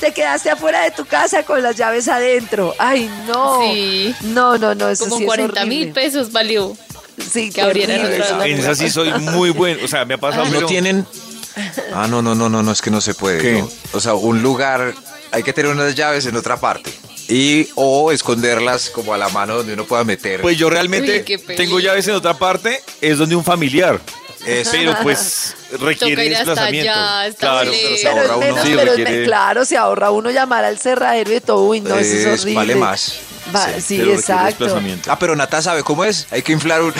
Te 0.00 0.12
quedaste 0.12 0.50
afuera 0.50 0.82
de 0.82 0.90
tu 0.90 1.04
casa 1.04 1.42
con 1.44 1.62
las 1.62 1.76
llaves 1.76 2.08
adentro. 2.08 2.74
Ay, 2.78 3.10
no. 3.26 3.60
Sí. 3.62 4.14
No, 4.22 4.58
no, 4.58 4.74
no, 4.74 4.88
eso 4.88 5.04
Como 5.04 5.16
sí 5.18 5.22
es 5.24 5.26
40 5.26 5.64
mil 5.66 5.92
pesos 5.92 6.32
valió. 6.32 6.76
Sí, 7.32 7.50
que 7.50 7.60
abrieran 7.62 8.04
otra 8.04 8.46
En 8.46 8.58
esa 8.58 8.74
sí 8.74 8.90
soy 8.90 9.12
muy 9.20 9.50
bueno. 9.50 9.80
O 9.84 9.88
sea, 9.88 10.04
me 10.04 10.14
ha 10.14 10.18
pasado. 10.18 10.44
No 10.46 10.50
pero- 10.52 10.66
tienen. 10.66 11.06
Ah, 11.94 12.06
no, 12.08 12.22
no, 12.22 12.34
no, 12.34 12.48
no, 12.48 12.62
no, 12.62 12.72
es 12.72 12.80
que 12.80 12.90
no 12.90 13.00
se 13.00 13.14
puede. 13.14 13.38
¿Qué? 13.38 13.52
¿no? 13.58 13.70
O 13.92 14.00
sea, 14.00 14.14
un 14.14 14.42
lugar, 14.42 14.94
hay 15.32 15.42
que 15.42 15.52
tener 15.52 15.70
unas 15.70 15.94
llaves 15.94 16.24
en 16.26 16.36
otra 16.36 16.56
parte. 16.58 16.92
Y 17.28 17.68
o 17.76 18.10
esconderlas 18.12 18.90
como 18.90 19.12
a 19.14 19.18
la 19.18 19.28
mano 19.28 19.56
donde 19.56 19.74
uno 19.74 19.84
pueda 19.84 20.02
meter. 20.04 20.40
Pues 20.40 20.56
yo 20.56 20.70
realmente 20.70 21.24
Uy, 21.28 21.54
tengo 21.56 21.78
llaves 21.80 22.08
en 22.08 22.14
otra 22.14 22.34
parte, 22.38 22.82
es 23.00 23.18
donde 23.18 23.36
un 23.36 23.44
familiar. 23.44 24.00
Eso. 24.46 24.70
Pero 24.72 24.96
pues 25.02 25.54
requiere 25.80 26.14
Toca 26.16 26.24
ir 26.24 26.34
hasta 26.36 26.44
desplazamiento. 26.50 26.90
allá, 26.92 27.34
claro, 27.38 27.70
pero 27.70 27.72
se 27.72 27.78
Pero 27.80 27.96
es 27.96 28.04
ahorra 28.06 28.36
uno. 28.36 28.46
menos, 28.46 28.66
Sí, 28.66 28.72
pero 28.74 28.92
requiere- 28.96 29.24
claro, 29.24 29.64
se 29.64 29.76
ahorra 29.76 30.10
uno 30.10 30.30
llamar 30.30 30.64
al 30.64 30.78
cerradero 30.78 31.32
y 31.36 31.40
todo. 31.40 31.62
Uy, 31.64 31.80
no, 31.80 31.96
eso 31.96 32.14
es 32.16 32.24
Es- 32.26 32.40
horrible. 32.40 32.54
vale 32.56 32.74
más. 32.76 33.18
Va- 33.54 33.80
Sí, 33.80 34.00
exacto. 34.00 34.80
Ah, 35.08 35.18
pero 35.18 35.34
Nata 35.36 35.60
sabe 35.62 35.82
cómo 35.82 36.04
es. 36.04 36.26
Hay 36.30 36.42
que 36.42 36.52
inflar 36.52 36.82
un. 36.82 36.94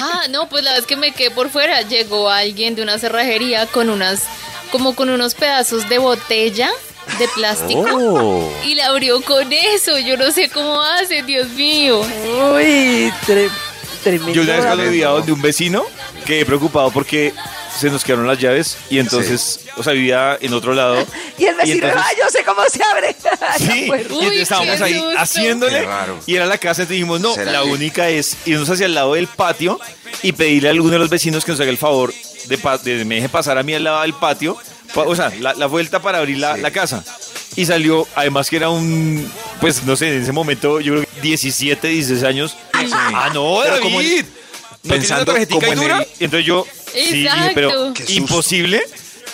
Ah, 0.00 0.22
no, 0.30 0.48
pues 0.48 0.62
la 0.64 0.74
vez 0.74 0.84
que 0.86 0.96
me 0.96 1.12
quedé 1.12 1.30
por 1.30 1.48
fuera, 1.50 1.82
llegó 1.82 2.30
alguien 2.30 2.74
de 2.74 2.82
una 2.82 2.98
cerrajería 2.98 3.66
con 3.66 3.88
unas, 3.90 4.22
como 4.70 4.94
con 4.94 5.08
unos 5.10 5.34
pedazos 5.34 5.88
de 5.88 5.98
botella 5.98 6.70
de 7.18 7.28
plástico 7.28 7.86
Oh. 7.92 8.52
y 8.64 8.74
la 8.74 8.86
abrió 8.86 9.20
con 9.22 9.52
eso. 9.52 9.98
Yo 9.98 10.16
no 10.16 10.30
sé 10.32 10.48
cómo 10.50 10.80
hace, 10.82 11.22
Dios 11.22 11.48
mío. 11.50 12.00
Uy, 12.00 13.12
tre- 13.26 13.50
tremendo. 14.02 14.32
Yo 14.32 14.42
una 14.42 14.56
vez 14.56 14.66
cuando 14.66 14.84
vivía 14.84 15.08
donde 15.08 15.32
un 15.32 15.40
vecino, 15.42 15.84
quedé 16.24 16.44
preocupado 16.44 16.90
porque 16.90 17.32
se 17.78 17.90
nos 17.90 18.02
quedaron 18.04 18.26
las 18.26 18.38
llaves 18.38 18.76
y 18.90 18.98
entonces, 18.98 19.60
o 19.76 19.82
sea, 19.82 19.92
vivía 19.92 20.38
en 20.40 20.52
otro 20.54 20.72
lado. 20.74 21.04
Y 21.38 21.44
el 21.44 21.54
vecino, 21.54 21.86
entonces- 21.86 22.00
ah, 22.04 22.10
yo 22.18 22.30
sé 22.30 22.44
cómo 22.44 22.62
se 22.70 22.82
abre. 22.82 23.14
Sí, 23.58 23.84
y 23.86 23.90
Uy, 23.90 23.98
entonces 24.00 24.40
estábamos 24.40 24.80
ahí 24.80 24.94
susto. 24.94 25.18
haciéndole 25.18 25.88
y 26.26 26.34
era 26.36 26.46
la 26.46 26.58
casa, 26.58 26.82
entonces 26.82 26.88
dijimos, 26.90 27.20
no, 27.20 27.34
¿Será 27.34 27.52
la 27.52 27.62
que- 27.62 27.68
única 27.68 28.08
es 28.08 28.36
irnos 28.46 28.68
hacia 28.70 28.86
el 28.86 28.94
lado 28.94 29.14
del 29.14 29.26
patio 29.28 29.78
y 30.22 30.32
pedirle 30.32 30.68
a 30.68 30.72
alguno 30.72 30.92
de 30.92 30.98
los 30.98 31.08
vecinos 31.10 31.44
que 31.44 31.52
nos 31.52 31.60
haga 31.60 31.70
el 31.70 31.78
favor 31.78 32.12
de, 32.46 32.58
pa- 32.58 32.78
de 32.78 33.04
me 33.04 33.16
deje 33.16 33.28
pasar 33.28 33.58
a 33.58 33.62
mí 33.62 33.74
al 33.74 33.84
lado 33.84 34.02
del 34.02 34.14
patio, 34.14 34.56
pa- 34.94 35.02
o 35.02 35.14
sea, 35.16 35.30
la, 35.40 35.54
la 35.54 35.66
vuelta 35.66 36.00
para 36.00 36.18
abrir 36.18 36.38
la, 36.38 36.54
Sí. 36.56 36.60
la 36.60 36.70
casa. 36.70 37.04
Y 37.56 37.64
salió, 37.64 38.06
además 38.14 38.50
que 38.50 38.56
era 38.56 38.68
un, 38.68 39.30
pues 39.60 39.82
no 39.84 39.96
sé, 39.96 40.14
en 40.14 40.22
ese 40.22 40.32
momento 40.32 40.80
yo 40.80 40.92
creo 40.94 41.04
que 41.06 41.20
17, 41.22 41.88
16 41.88 42.22
años. 42.24 42.56
Ah, 42.92 43.30
no, 43.32 43.62
David. 43.62 43.80
como 43.82 44.00
en- 44.00 44.26
¿No 44.82 44.94
pensando 44.94 45.32
como 45.50 45.62
y 45.66 45.70
en 45.70 45.78
dura? 45.80 45.98
el- 45.98 46.08
Y 46.20 46.24
entonces 46.24 46.46
yo, 46.46 46.66
sí, 47.04 47.26
Exacto. 47.26 47.50
pero 47.54 47.92
imposible 48.08 48.82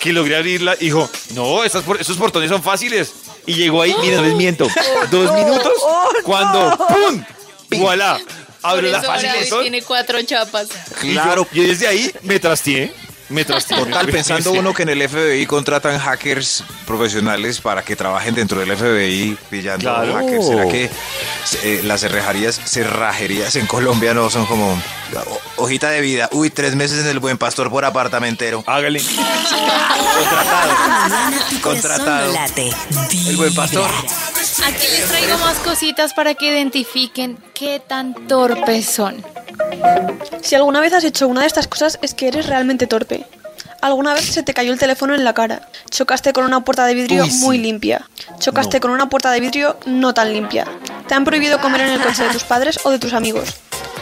que 0.00 0.12
logré 0.12 0.36
abrirla. 0.36 0.76
Y 0.80 0.86
dijo, 0.86 1.08
no, 1.34 1.64
estas, 1.64 1.82
por- 1.84 2.00
esos 2.00 2.16
portones 2.16 2.50
son 2.50 2.62
fáciles. 2.62 3.12
Y 3.46 3.54
llegó 3.54 3.82
ahí, 3.82 3.94
mira, 4.00 4.16
no 4.16 4.22
les 4.22 4.34
miento, 4.36 4.68
dos 5.10 5.26
no, 5.30 5.34
minutos, 5.34 5.72
oh, 5.82 6.08
cuando. 6.24 6.76
¡pum! 6.76 7.24
¡Voilà! 7.78 8.20
Por 8.60 8.70
Abrió 8.70 8.92
la 8.92 8.98
eso 8.98 9.06
fácil 9.08 9.30
tiene 9.62 9.82
cuatro 9.82 10.22
chapas. 10.22 10.68
y 11.02 11.14
yo, 11.14 11.46
yo 11.52 11.62
desde 11.64 11.88
ahí 11.88 12.12
me 12.22 12.38
trasteé, 12.38 12.94
me. 13.32 13.44
Total, 13.44 14.06
pensando 14.10 14.52
uno 14.52 14.72
que 14.74 14.82
en 14.84 14.90
el 14.90 15.08
FBI 15.08 15.46
contratan 15.46 15.98
hackers 15.98 16.62
profesionales 16.86 17.60
para 17.60 17.82
que 17.82 17.96
trabajen 17.96 18.34
dentro 18.34 18.60
del 18.60 18.76
FBI 18.76 19.36
pillando 19.50 19.80
Claro. 19.92 20.14
hackers. 20.14 20.46
¿Será 20.46 20.68
que 20.68 20.90
eh, 21.64 21.80
las 21.84 22.00
cerrajerías, 22.00 22.60
cerrajerías 22.64 23.56
en 23.56 23.66
Colombia 23.66 24.14
no 24.14 24.30
son 24.30 24.46
como 24.46 24.72
o- 24.72 25.40
hojita 25.64 25.90
de 25.90 26.00
vida? 26.00 26.28
Uy, 26.32 26.50
tres 26.50 26.74
meses 26.76 27.00
en 27.00 27.06
el 27.08 27.18
Buen 27.18 27.38
Pastor 27.38 27.70
por 27.70 27.84
apartamentero. 27.84 28.62
Hágale. 28.66 29.02
Contratado. 31.62 32.32
late. 32.32 32.70
El 33.26 33.36
Buen 33.36 33.54
Pastor. 33.54 33.88
Aquí 34.64 34.86
les 34.90 35.08
traigo 35.08 35.38
más 35.38 35.58
cositas 35.58 36.14
para 36.14 36.34
que 36.34 36.46
identifiquen 36.46 37.38
qué 37.54 37.80
tan 37.80 38.14
torpes 38.26 38.86
son. 38.86 39.24
Si 40.42 40.56
alguna 40.56 40.80
vez 40.80 40.92
has 40.92 41.04
hecho 41.04 41.28
una 41.28 41.42
de 41.42 41.46
estas 41.46 41.68
cosas 41.68 41.98
es 42.02 42.14
que 42.14 42.26
eres 42.26 42.46
realmente 42.46 42.88
torpe. 42.88 43.24
Alguna 43.80 44.14
vez 44.14 44.24
se 44.26 44.42
te 44.42 44.52
cayó 44.52 44.72
el 44.72 44.78
teléfono 44.78 45.14
en 45.14 45.24
la 45.24 45.32
cara. 45.32 45.68
Chocaste 45.90 46.32
con 46.32 46.44
una 46.44 46.64
puerta 46.64 46.86
de 46.86 46.94
vidrio 46.94 47.22
Uy, 47.22 47.30
sí. 47.30 47.44
muy 47.44 47.58
limpia. 47.58 48.08
Chocaste 48.40 48.80
con 48.80 48.90
una 48.90 49.08
puerta 49.08 49.30
de 49.30 49.40
vidrio 49.40 49.76
no 49.86 50.12
tan 50.12 50.32
limpia. 50.32 50.66
Te 51.06 51.14
han 51.14 51.24
prohibido 51.24 51.60
comer 51.60 51.82
en 51.82 51.90
el 51.90 52.00
coche 52.00 52.24
de 52.24 52.30
tus 52.30 52.44
padres 52.44 52.80
o 52.84 52.90
de 52.90 52.98
tus 52.98 53.12
amigos. 53.12 53.48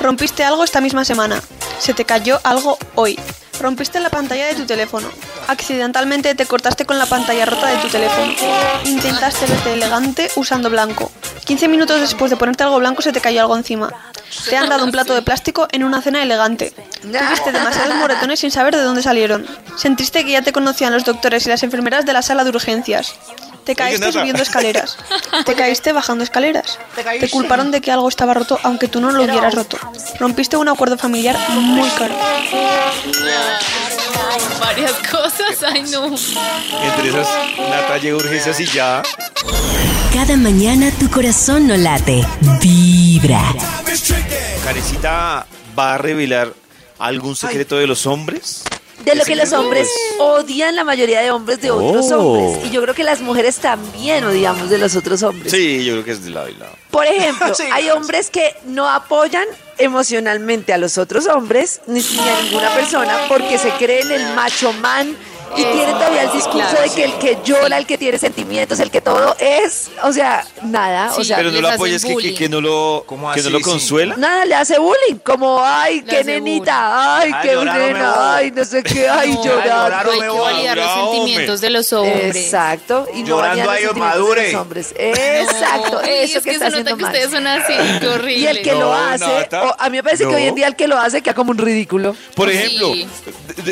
Rompiste 0.00 0.44
algo 0.44 0.64
esta 0.64 0.80
misma 0.80 1.04
semana. 1.04 1.40
Se 1.78 1.92
te 1.92 2.04
cayó 2.06 2.40
algo 2.44 2.78
hoy. 2.94 3.18
Rompiste 3.60 4.00
la 4.00 4.08
pantalla 4.08 4.46
de 4.46 4.54
tu 4.54 4.64
teléfono. 4.64 5.08
Accidentalmente 5.46 6.34
te 6.34 6.46
cortaste 6.46 6.86
con 6.86 6.98
la 6.98 7.04
pantalla 7.04 7.44
rota 7.44 7.66
de 7.68 7.76
tu 7.76 7.88
teléfono. 7.88 8.32
Intentaste 8.84 9.44
verte 9.44 9.74
elegante 9.74 10.30
usando 10.36 10.70
blanco. 10.70 11.12
15 11.44 11.68
minutos 11.68 12.00
después 12.00 12.30
de 12.30 12.38
ponerte 12.38 12.62
algo 12.62 12.78
blanco 12.78 13.02
se 13.02 13.12
te 13.12 13.20
cayó 13.20 13.42
algo 13.42 13.56
encima. 13.56 13.90
Te 14.48 14.56
han 14.56 14.70
dado 14.70 14.84
un 14.84 14.92
plato 14.92 15.14
de 15.14 15.20
plástico 15.20 15.68
en 15.72 15.84
una 15.84 16.00
cena 16.00 16.22
elegante. 16.22 16.72
Tuviste 17.02 17.52
demasiados 17.52 17.96
moretones 17.96 18.40
sin 18.40 18.50
saber 18.50 18.74
de 18.74 18.82
dónde 18.82 19.02
salieron. 19.02 19.46
Sentiste 19.76 20.24
que 20.24 20.32
ya 20.32 20.42
te 20.42 20.52
conocían 20.52 20.94
los 20.94 21.04
doctores 21.04 21.44
y 21.46 21.50
las 21.50 21.62
enfermeras 21.62 22.06
de 22.06 22.14
la 22.14 22.22
sala 22.22 22.44
de 22.44 22.50
urgencias. 22.50 23.14
Te 23.70 23.76
caíste 23.76 24.10
subiendo 24.10 24.42
escaleras. 24.42 24.96
Te 25.46 25.54
caíste 25.54 25.92
bajando 25.92 26.24
escaleras. 26.24 26.76
Te 27.20 27.30
culparon 27.30 27.70
de 27.70 27.80
que 27.80 27.92
algo 27.92 28.08
estaba 28.08 28.34
roto 28.34 28.58
aunque 28.64 28.88
tú 28.88 29.00
no 29.00 29.12
lo 29.12 29.22
hubieras 29.22 29.54
roto. 29.54 29.78
Rompiste 30.18 30.56
un 30.56 30.68
acuerdo 30.68 30.98
familiar 30.98 31.38
muy 31.50 31.88
caro. 31.90 32.16
Varias 34.58 34.94
cosas, 35.08 35.62
ay 35.64 35.84
no. 35.88 36.06
Entre 36.06 37.08
esas, 37.10 37.28
Nata 37.58 37.98
llega 37.98 38.14
a 38.14 38.18
urgencias 38.18 38.58
y 38.58 38.66
ya. 38.66 39.02
Cada 40.12 40.36
mañana 40.36 40.90
tu 40.98 41.08
corazón 41.08 41.68
no 41.68 41.76
late. 41.76 42.26
Vibra. 42.60 43.54
Carecita 44.64 45.46
va 45.78 45.94
a 45.94 45.98
revelar 45.98 46.52
algún 46.98 47.36
secreto 47.36 47.76
de 47.76 47.86
los 47.86 48.04
hombres. 48.06 48.64
De 49.04 49.14
lo 49.14 49.24
que 49.24 49.34
los 49.34 49.52
hombres 49.52 49.88
odian 50.18 50.76
la 50.76 50.84
mayoría 50.84 51.20
de 51.20 51.30
hombres 51.30 51.60
de 51.60 51.70
otros 51.70 52.10
Oh. 52.12 52.18
hombres. 52.32 52.66
Y 52.66 52.70
yo 52.70 52.82
creo 52.82 52.94
que 52.94 53.02
las 53.04 53.20
mujeres 53.20 53.56
también 53.56 54.24
odiamos 54.24 54.68
de 54.70 54.78
los 54.78 54.94
otros 54.96 55.22
hombres. 55.22 55.50
Sí, 55.50 55.84
yo 55.84 55.92
creo 55.94 56.04
que 56.04 56.10
es 56.12 56.24
de 56.24 56.30
lado 56.30 56.48
y 56.48 56.54
lado. 56.54 56.72
Por 56.90 57.06
ejemplo, 57.06 57.54
Sí, 57.54 57.62
hay 57.72 57.84
claro. 57.84 57.98
hombres 58.00 58.30
que 58.30 58.54
no 58.66 58.88
apoyan 58.88 59.46
emocionalmente 59.78 60.72
a 60.72 60.78
los 60.78 60.98
otros 60.98 61.26
hombres 61.26 61.80
ni, 61.86 62.00
ni 62.00 62.28
a 62.28 62.42
ninguna 62.42 62.74
persona 62.74 63.18
porque 63.28 63.58
se 63.58 63.70
creen 63.72 64.10
el 64.12 64.34
macho 64.34 64.72
man 64.74 65.16
Y 65.56 65.62
tienen 65.64 65.94
todavía 65.94 66.22
el 66.22 66.32
discurso 66.32 66.58
claro. 66.70 66.82
de 66.82 66.90
que 66.90 67.04
el 67.04 67.12
que 67.18 67.38
llora, 67.44 67.76
el 67.78 67.86
que 67.86 67.98
tiene 67.98 68.18
sentimientos, 68.18 68.78
el 68.80 68.90
que 68.90 69.00
todo 69.00 69.36
es, 69.38 69.90
o 70.02 70.12
sea, 70.12 70.44
nada, 70.62 71.12
o 71.16 71.24
sea, 71.24 71.38
Pero 71.38 71.50
no 71.50 71.60
lo 71.60 71.68
apoyas 71.70 72.04
que, 72.04 72.34
que, 72.34 72.48
no 72.48 72.60
lo, 72.60 73.02
¿Cómo 73.06 73.32
que 73.32 73.42
no 73.42 73.50
lo 73.50 73.58
sí? 73.58 73.64
consuela. 73.64 74.16
nada, 74.16 74.44
le 74.44 74.54
hace 74.54 74.78
bullying, 74.78 75.16
como, 75.24 75.60
ay, 75.62 76.02
Le 76.02 76.06
qué 76.06 76.24
nenita, 76.24 77.18
ay, 77.18 77.30
Ah, 77.34 77.40
qué 77.42 77.54
no 77.54 77.64
nena, 77.64 78.36
ay, 78.36 78.50
no 78.52 78.64
sé 78.64 78.82
qué, 78.82 79.08
ay, 79.08 79.34
No, 79.34 79.44
llorar. 79.44 80.04
no 80.06 80.12
hay 80.12 80.20
que 80.20 80.28
validar 80.28 80.76
los 80.76 80.92
sentimientos 81.12 81.60
de 81.60 81.70
los 81.70 81.92
hombres. 81.92 82.36
Exacto, 82.36 83.06
y 83.14 83.22
no 83.22 83.28
Llorando 83.28 83.66
bañar 83.66 83.66
los 83.66 83.74
ahí, 83.76 83.82
sentimientos 83.84 83.94
de 83.94 84.18
madure. 84.20 84.52
los 84.52 84.60
hombres. 84.60 84.94
Exacto, 84.98 85.92
No, 85.92 86.00
eso 86.00 86.38
es 86.38 86.44
que, 86.44 86.50
está 86.52 86.70
se 86.70 86.78
nota 86.82 86.90
haciendo 86.92 86.96
que 86.96 87.02
mal. 87.02 87.12
ustedes 87.12 87.30
son 87.30 87.46
así, 87.46 88.06
horrible. 88.06 88.30
Y 88.40 88.46
el 88.46 88.62
que 88.62 88.72
lo 88.72 88.80
No, 88.80 88.94
hace, 88.94 89.48
a 89.78 89.90
mí 89.90 89.96
me 89.98 90.02
parece 90.02 90.24
que 90.24 90.30
no. 90.30 90.36
hoy 90.36 90.44
en 90.44 90.54
día 90.54 90.66
el 90.68 90.76
que 90.76 90.86
lo 90.88 90.98
hace 90.98 91.20
queda 91.22 91.34
como 91.34 91.50
un 91.50 91.58
ridículo. 91.58 92.14
Por 92.34 92.48
ejemplo, 92.50 92.92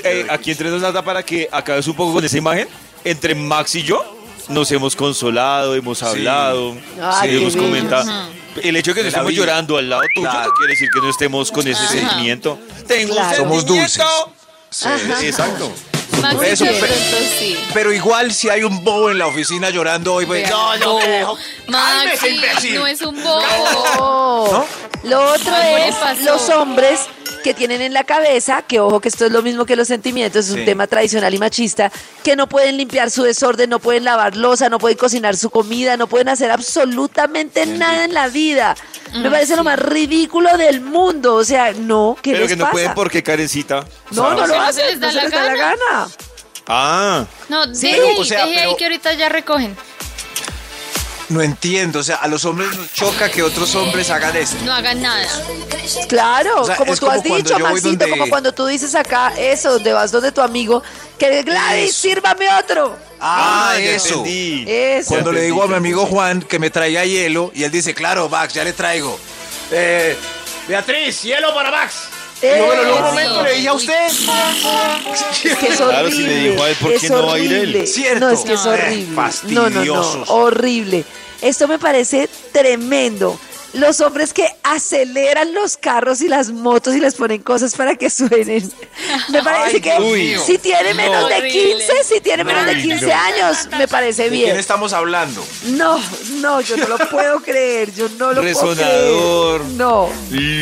eh, 0.05 0.27
aquí 0.29 0.51
entre 0.51 0.69
nos 0.71 0.83
nada 0.83 1.03
para 1.03 1.23
que 1.23 1.49
acabes 1.69 1.87
un 1.87 1.95
poco 1.95 2.15
con 2.15 2.25
esa 2.25 2.39
imagen. 2.39 2.69
Entre 3.05 3.35
Max 3.35 3.75
y 3.75 3.83
yo 3.83 4.03
nos 4.49 4.71
hemos 4.73 4.97
consolado, 4.97 5.75
hemos 5.75 6.03
hablado, 6.03 6.75
Ay, 7.03 7.37
hemos 7.37 7.55
comentado. 7.57 8.11
El 8.63 8.75
hecho 8.77 8.91
de 8.93 8.95
que 8.97 9.03
la 9.03 9.09
estemos 9.09 9.29
vida. 9.31 9.41
llorando 9.41 9.77
al 9.77 9.89
lado 9.89 10.03
tuyo 10.15 10.29
Claro. 10.29 10.49
no 10.49 10.53
quiere 10.55 10.73
decir 10.73 10.89
que 10.93 11.01
no 11.01 11.11
estemos 11.11 11.53
con 11.53 11.69
ese 11.69 11.81
Ajá. 11.85 11.93
sentimiento. 11.93 12.59
Tengo 12.89 13.15
Claro. 13.15 13.43
un 13.45 13.49
Somos 13.51 13.67
dulces. 13.67 14.03
Exacto. 15.23 15.73
Max, 16.23 16.43
Eso, 16.43 16.65
pero- 16.65 16.79
pronto 16.79 17.17
sí. 17.39 17.57
Pero 17.73 17.93
igual 17.93 18.33
si 18.33 18.49
hay 18.49 18.65
un 18.65 18.83
bobo 18.83 19.11
en 19.11 19.19
la 19.19 19.27
oficina 19.27 19.71
llorando 19.71 20.15
hoy, 20.15 20.27
pues, 20.27 20.51
no, 20.51 20.99
te 20.99 21.09
dejo. 21.09 21.39
Maxi, 21.69 22.71
no 22.73 22.87
es 22.87 23.01
un 23.03 23.23
bobo. 23.23 23.43
No. 23.99 24.65
Lo 25.05 25.33
otro 25.33 25.55
es 25.57 25.95
los 26.25 26.49
hombres 26.49 27.01
que 27.49 27.55
tienen 27.55 27.81
en 27.81 27.95
la 27.95 28.05
cabeza, 28.05 28.61
que 28.61 28.79
ojo 28.79 29.01
que 29.01 29.09
esto 29.09 29.25
es 29.25 29.33
lo 29.33 29.41
mismo 29.41 29.65
que 29.65 29.75
los 29.75 29.89
sentimientos, 29.89 30.45
es 30.47 30.51
un 30.53 30.59
Sí. 30.59 30.65
tema 30.67 30.87
tradicional 30.87 31.33
y 31.33 31.39
machista, 31.39 31.91
que 32.23 32.37
no 32.37 32.47
pueden 32.47 32.77
limpiar 32.77 33.11
su 33.11 33.23
desorden, 33.23 33.71
no 33.71 33.79
pueden 33.79 34.05
lavar 34.05 34.37
losa, 34.37 34.69
no 34.69 34.79
pueden 34.79 34.99
cocinar 34.99 35.35
su 35.37 35.49
comida, 35.49 35.97
no 35.97 36.07
pueden 36.09 36.29
hacer 36.29 36.51
absolutamente 36.51 37.65
nada 37.65 38.05
en 38.05 38.13
la 38.13 38.29
vida. 38.29 38.77
Me 39.15 39.29
Mm, 39.29 39.33
parece 39.33 39.53
lo 39.57 39.63
sí. 39.63 39.65
más 39.65 39.79
ridículo 39.79 40.59
del 40.59 40.83
mundo. 40.83 41.37
O 41.37 41.45
sea, 41.45 41.73
no, 41.73 42.17
¿qué 42.21 42.33
Pero 42.33 42.43
les 42.45 42.51
que 42.51 42.57
no 42.57 42.65
pasa? 42.65 42.73
pueden 42.73 42.95
porque 42.95 43.23
Karencita. 43.23 43.87
No, 44.11 44.31
lo 44.35 44.41
no 44.41 44.47
se 44.47 44.57
hacen, 44.57 44.87
les 44.89 45.01
da 45.01 45.07
no 45.07 45.13
se 45.13 45.17
la 45.17 45.23
les 45.25 45.33
da 45.33 45.43
la 45.45 45.55
gana. 45.57 46.09
Ah, 46.67 47.25
No, 47.49 47.75
Sí, 47.75 47.91
deje 47.91 48.09
ahí, 48.11 48.17
o 48.19 48.25
sea, 48.25 48.45
deje 48.45 48.59
ahí 48.59 48.65
pero- 48.67 48.77
que 48.77 48.85
ahorita 48.85 49.13
ya 49.15 49.29
recogen. 49.31 49.75
No 51.29 51.43
entiendo, 51.43 51.99
o 51.99 52.03
sea, 52.03 52.17
a 52.17 52.29
los 52.29 52.45
hombres 52.47 52.75
nos 52.75 52.91
choca 52.95 53.31
que 53.31 53.43
otros 53.43 53.75
hombres 53.75 54.09
hagan 54.09 54.35
esto. 54.35 54.57
No 54.65 54.73
hagan 54.73 55.03
nada. 55.03 55.27
Claro, 56.09 56.63
O 56.63 56.65
sea, 56.65 56.77
como 56.77 56.95
tú 56.95 57.01
como 57.01 57.13
has 57.13 57.23
dicho, 57.23 57.59
Maxito, 57.59 57.89
donde- 57.91 58.11
como 58.11 58.29
cuando 58.29 58.53
tú 58.53 58.67
dices 58.67 58.95
acá 58.95 59.35
eso, 59.37 59.73
donde 59.75 59.93
vas 59.93 60.11
donde 60.11 60.33
tu 60.33 60.41
amigo, 60.41 60.83
que 61.19 61.43
Gladys, 61.43 61.91
Eso. 61.91 62.01
sírvame 62.01 62.47
otro. 62.55 62.97
Ah, 63.21 63.75
eso. 63.79 64.19
entendí. 64.19 64.65
Eso. 64.69 65.09
Cuando 65.11 65.33
le 65.33 65.43
digo 65.43 65.63
a 65.63 65.67
mi 65.67 65.75
amigo 65.75 66.07
Juan 66.07 66.41
que 66.41 66.59
me 66.59 66.71
traiga 66.71 67.05
hielo 67.05 67.51
y 67.55 67.65
él 67.65 67.71
dice, 67.71 67.93
claro, 67.93 68.29
Max, 68.31 68.55
ya 68.55 68.65
le 68.65 68.73
traigo. 68.73 69.19
Eh, 69.71 70.17
Beatriz, 70.67 71.23
hielo 71.23 71.53
para 71.55 71.71
Max. 71.71 71.95
Y 72.41 72.47
yo, 72.57 72.67
bueno, 72.67 72.83
en 72.83 72.89
un 72.93 73.03
momento 73.03 73.43
le 73.43 73.53
dije 73.55 73.69
a 73.69 73.73
usted. 73.73 74.07
Es 74.07 75.57
que 75.57 75.67
es 75.69 75.77
Claro, 75.77 76.09
si 76.09 76.15
horrible. 76.23 76.27
le 76.45 76.51
dijo 76.51 76.63
a 76.63 76.69
él, 76.71 76.77
¿por 76.77 76.95
qué 77.01 77.09
no 77.09 77.27
va 77.27 77.35
a 77.35 77.39
ir 77.41 77.53
él? 77.53 77.59
horrible. 77.61 77.87
Cierto. 77.89 78.21
No, 78.21 78.31
es 78.31 78.41
que 78.41 78.53
es 78.53 78.65
No, 78.65 78.75
eh, 78.75 78.79
horrible. 78.79 79.55
No, 79.55 79.71
no, 79.71 79.85
no, 79.85 80.23
horrible. 80.29 81.05
Esto 81.41 81.69
me 81.69 81.79
parece 81.79 82.29
tremendo. 82.53 83.39
Los 83.75 84.01
hombres 84.01 84.33
que 84.33 84.47
aceleran 84.63 85.53
los 85.53 85.77
carros 85.77 86.23
y 86.23 86.29
las 86.29 86.51
motos 86.51 86.95
y 86.97 87.01
les 87.01 87.15
ponen 87.15 87.43
cosas 87.43 87.75
para 87.77 87.97
que 87.97 88.09
suenen. 88.09 88.71
Me 89.29 89.43
parece 89.43 89.77
Ay, 89.77 89.81
que 89.83 90.01
mío. 90.01 90.41
si 90.45 90.57
tiene 90.59 90.95
menos 90.95 91.23
No. 91.23 91.29
de 91.29 91.35
Horrible. 91.37 91.75
15, 91.77 91.93
si 92.15 92.21
tiene 92.21 92.45
menos 92.45 92.65
de 92.65 92.71
Ay, 92.73 92.83
15 92.83 93.07
no. 93.07 93.13
años, 93.15 93.59
me 93.79 93.87
parece 93.87 94.23
¿De 94.25 94.29
quién 94.31 94.43
bien. 94.45 94.57
estamos 94.57 94.93
hablando? 94.95 95.45
No, 95.67 96.01
no, 96.41 96.61
yo 96.63 96.77
no 96.79 96.89
lo 96.89 96.99
puedo 97.11 97.41
creer. 97.43 97.93
Yo 97.95 98.09
no 98.19 98.33
lo 98.33 98.41
Resonador. 98.43 98.77
puedo 98.77 99.59
creer. 99.59 99.77
No. 99.77 100.09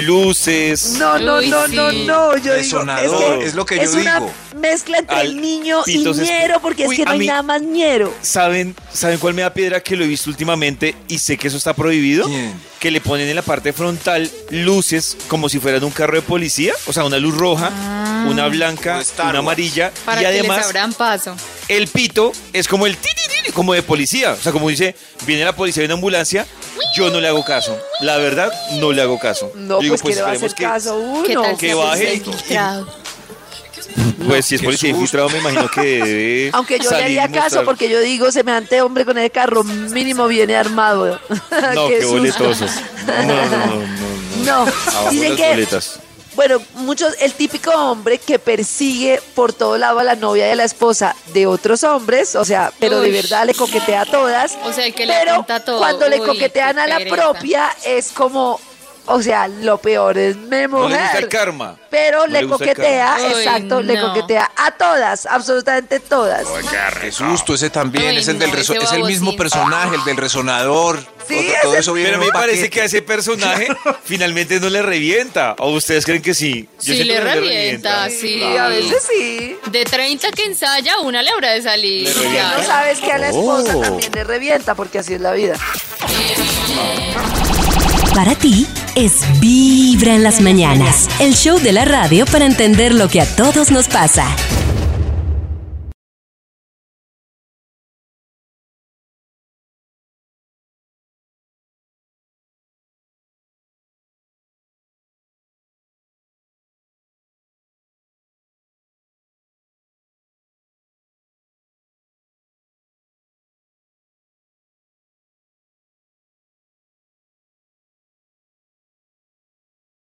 luces. 0.02 0.96
No, 0.98 1.18
no, 1.18 1.38
Uy, 1.38 1.48
no, 1.48 1.66
sí. 1.68 1.76
no, 1.76 1.92
no. 1.92 2.36
Yo 2.38 2.52
Resonador, 2.54 3.04
digo, 3.04 3.42
es 3.42 3.54
lo 3.54 3.64
que 3.66 3.76
yo 3.76 3.82
es 3.82 3.94
una 3.94 4.20
digo. 4.20 4.32
mezcla 4.56 4.98
entre 4.98 5.16
Al 5.16 5.40
niño 5.40 5.82
y 5.86 5.98
pitos 5.98 6.18
es- 6.18 6.28
ñero, 6.28 6.60
porque 6.60 6.84
es 6.84 6.88
Uy, 6.90 6.96
que 6.96 7.04
no 7.04 7.10
hay 7.12 7.18
mí- 7.20 7.26
nada 7.26 7.42
más 7.42 7.62
ñero. 7.62 8.12
¿Saben, 8.22 8.74
¿Saben 8.92 9.18
cuál 9.18 9.34
me 9.34 9.42
da 9.42 9.52
piedra 9.52 9.80
que 9.82 9.96
lo 9.96 10.04
he 10.04 10.08
visto 10.08 10.30
últimamente 10.30 10.94
y 11.08 11.18
sé 11.18 11.36
que 11.36 11.48
eso 11.48 11.56
está 11.56 11.74
prohibido? 11.74 12.26
¿Quién? 12.26 12.54
Que 12.80 12.90
le 12.96 13.02
ponen 13.02 13.28
en 13.28 13.36
la 13.36 13.42
parte 13.42 13.74
frontal 13.74 14.30
luces 14.48 15.18
como 15.28 15.50
si 15.50 15.58
fueran 15.60 15.84
un 15.84 15.90
carro 15.90 16.14
de 16.16 16.22
policía, 16.22 16.72
o 16.86 16.94
sea, 16.94 17.04
una 17.04 17.18
luz 17.18 17.36
roja, 17.36 17.70
una 18.26 18.48
blanca, 18.48 19.02
una 19.22 19.40
amarilla 19.40 19.92
Para 20.06 20.22
y 20.22 20.24
que 20.24 20.32
les 20.32 20.40
además 20.40 20.64
abran 20.64 20.94
paso. 20.94 21.36
el 21.68 21.88
pito 21.88 22.32
es 22.54 22.66
como 22.66 22.86
el 22.86 22.96
ti, 22.96 23.10
ti, 23.14 23.44
ti, 23.44 23.52
como 23.52 23.74
de 23.74 23.82
policía, 23.82 24.32
o 24.32 24.36
sea, 24.36 24.50
como 24.50 24.70
dice, 24.70 24.96
viene 25.26 25.44
la 25.44 25.54
policía 25.54 25.82
de 25.82 25.88
una 25.88 25.94
ambulancia, 25.96 26.46
yo 26.96 27.10
no 27.10 27.20
le 27.20 27.28
hago 27.28 27.44
caso. 27.44 27.78
La 28.00 28.16
verdad, 28.16 28.50
no 28.80 28.92
le 28.92 29.02
hago 29.02 29.18
caso. 29.18 29.52
No, 29.54 29.78
Digo, 29.78 29.96
pues, 29.98 30.14
que 30.14 30.14
le 30.18 30.22
va 30.22 30.30
a 30.30 30.32
hacer 30.32 30.54
caso 30.54 30.98
¿Qué 31.26 31.32
uno. 31.36 31.42
tal 31.42 31.58
que 31.58 31.68
si 31.68 31.74
baje 31.74 32.14
y-? 32.14 32.22
Pues 34.26 34.44
si 34.46 34.56
es 34.56 34.62
policía 34.62 34.90
infiltrado, 34.90 35.28
me 35.30 35.38
imagino 35.38 35.70
que 35.70 35.80
debe 36.04 36.50
Aunque 36.52 36.78
yo 36.78 36.84
le 36.84 36.88
salir 36.90 37.04
haría 37.04 37.24
y 37.24 37.28
mostrar- 37.28 37.42
caso 37.50 37.64
porque 37.64 37.88
yo 37.88 38.00
digo, 38.00 38.30
semejante 38.32 38.80
hombre 38.82 39.04
con 39.04 39.16
el 39.18 39.30
carro 39.30 39.62
mínimo 39.64 40.26
viene 40.28 40.56
armado. 40.56 41.18
No, 41.74 41.88
Qué 41.88 41.94
qué, 41.94 42.02
susto. 42.02 42.16
boletosos. 42.18 42.70
No, 43.06 43.22
no, 43.22 43.34
no, 43.46 43.46
no, 43.46 43.66
no. 43.66 44.44
No, 44.44 44.52
Abajo 44.62 45.10
dicen 45.10 45.30
las 45.30 45.40
que, 45.40 45.48
boletas. 45.50 45.98
bueno, 46.34 46.60
muchos, 46.74 47.14
el 47.20 47.32
típico 47.32 47.70
hombre 47.72 48.18
que 48.18 48.38
persigue 48.38 49.20
por 49.34 49.52
todo 49.52 49.76
lado 49.78 49.98
a 49.98 50.04
la 50.04 50.14
novia 50.14 50.48
y 50.48 50.50
a 50.52 50.54
la 50.56 50.64
esposa 50.64 51.16
de 51.32 51.46
otros 51.46 51.82
hombres, 51.84 52.36
o 52.36 52.44
sea, 52.44 52.72
pero 52.78 53.00
de 53.00 53.08
Uy. 53.08 53.14
verdad 53.14 53.46
le 53.46 53.54
coquetea 53.54 54.02
a 54.02 54.06
todas. 54.06 54.56
O 54.64 54.72
sea, 54.72 54.86
el 54.86 54.94
que 54.94 55.06
le 55.06 55.14
pero 55.14 55.32
apunta 55.34 55.64
todo. 55.64 55.78
cuando 55.78 56.08
le 56.08 56.20
Uy, 56.20 56.26
coquetean 56.26 56.76
qué 56.76 56.82
a 56.82 56.86
la 56.86 56.98
pereza. 56.98 57.16
propia 57.16 57.68
es 57.84 58.12
como, 58.12 58.60
o 59.06 59.22
sea, 59.22 59.48
lo 59.48 59.78
peor 59.78 60.18
es 60.18 60.36
me 60.36 60.66
No 60.68 60.88
le 60.88 60.94
gusta 60.96 61.18
el 61.18 61.24
mujer. 61.24 61.28
karma. 61.28 61.76
pero 61.90 62.20
No 62.20 62.26
le 62.26 62.46
coquetea. 62.46 63.16
Uy, 63.18 63.24
exacto, 63.42 63.80
le 63.82 64.00
coquetea 64.00 64.50
a 64.56 64.70
todas, 64.72 65.26
absolutamente 65.26 66.00
todas. 66.00 66.44
Qué 67.00 67.10
susto 67.12 67.54
ese 67.54 67.70
también, 67.70 68.08
Ay, 68.10 68.18
es 68.18 68.28
el 68.28 68.38
del 68.38 68.50
no, 68.50 68.56
reso- 68.56 68.74
ese 68.74 68.84
es 68.84 68.92
el 68.92 69.04
mismo 69.04 69.36
personaje, 69.36 69.94
el 69.96 70.04
del 70.04 70.16
resonador. 70.16 71.04
Sí, 71.28 71.48
todo, 71.60 71.72
todo 71.72 71.76
eso 71.78 71.92
viene 71.92 72.10
Pero 72.10 72.20
me 72.24 72.30
parece 72.30 72.70
que 72.70 72.82
a 72.82 72.84
ese 72.84 73.02
personaje 73.02 73.66
finalmente 74.04 74.60
no 74.60 74.68
le 74.68 74.80
revienta. 74.80 75.56
¿O 75.58 75.70
ustedes 75.72 76.04
creen 76.04 76.22
que 76.22 76.34
sí? 76.34 76.68
Yo 76.80 76.94
Sí, 76.94 77.02
le 77.02 77.18
revienta, 77.20 78.08
sí. 78.10 78.42
A 78.56 78.68
veces 78.68 79.02
sí. 79.10 79.56
De 79.72 79.84
30 79.84 80.30
que 80.30 80.44
ensaya, 80.44 81.00
una 81.00 81.22
le 81.22 81.30
habrá 81.30 81.50
de 81.50 81.62
salir. 81.62 82.08
No 82.08 82.62
sabes 82.64 83.00
que 83.00 83.10
a 83.12 83.18
la 83.18 83.28
esposa 83.28 83.72
Oh. 83.76 83.80
también 83.80 84.12
le 84.12 84.22
revienta, 84.24 84.74
porque 84.76 85.00
así 85.00 85.14
es 85.14 85.20
la 85.20 85.32
vida. 85.32 85.56
Para 88.14 88.34
ti 88.34 88.66
es 88.96 89.20
Vibra 89.40 90.14
en 90.14 90.22
las 90.22 90.40
mañanas, 90.40 91.06
el 91.20 91.34
show 91.34 91.58
de 91.58 91.72
la 91.72 91.84
radio 91.84 92.24
para 92.24 92.46
entender 92.46 92.94
lo 92.94 93.08
que 93.08 93.20
a 93.20 93.36
todos 93.36 93.70
nos 93.70 93.88
pasa. 93.88 94.34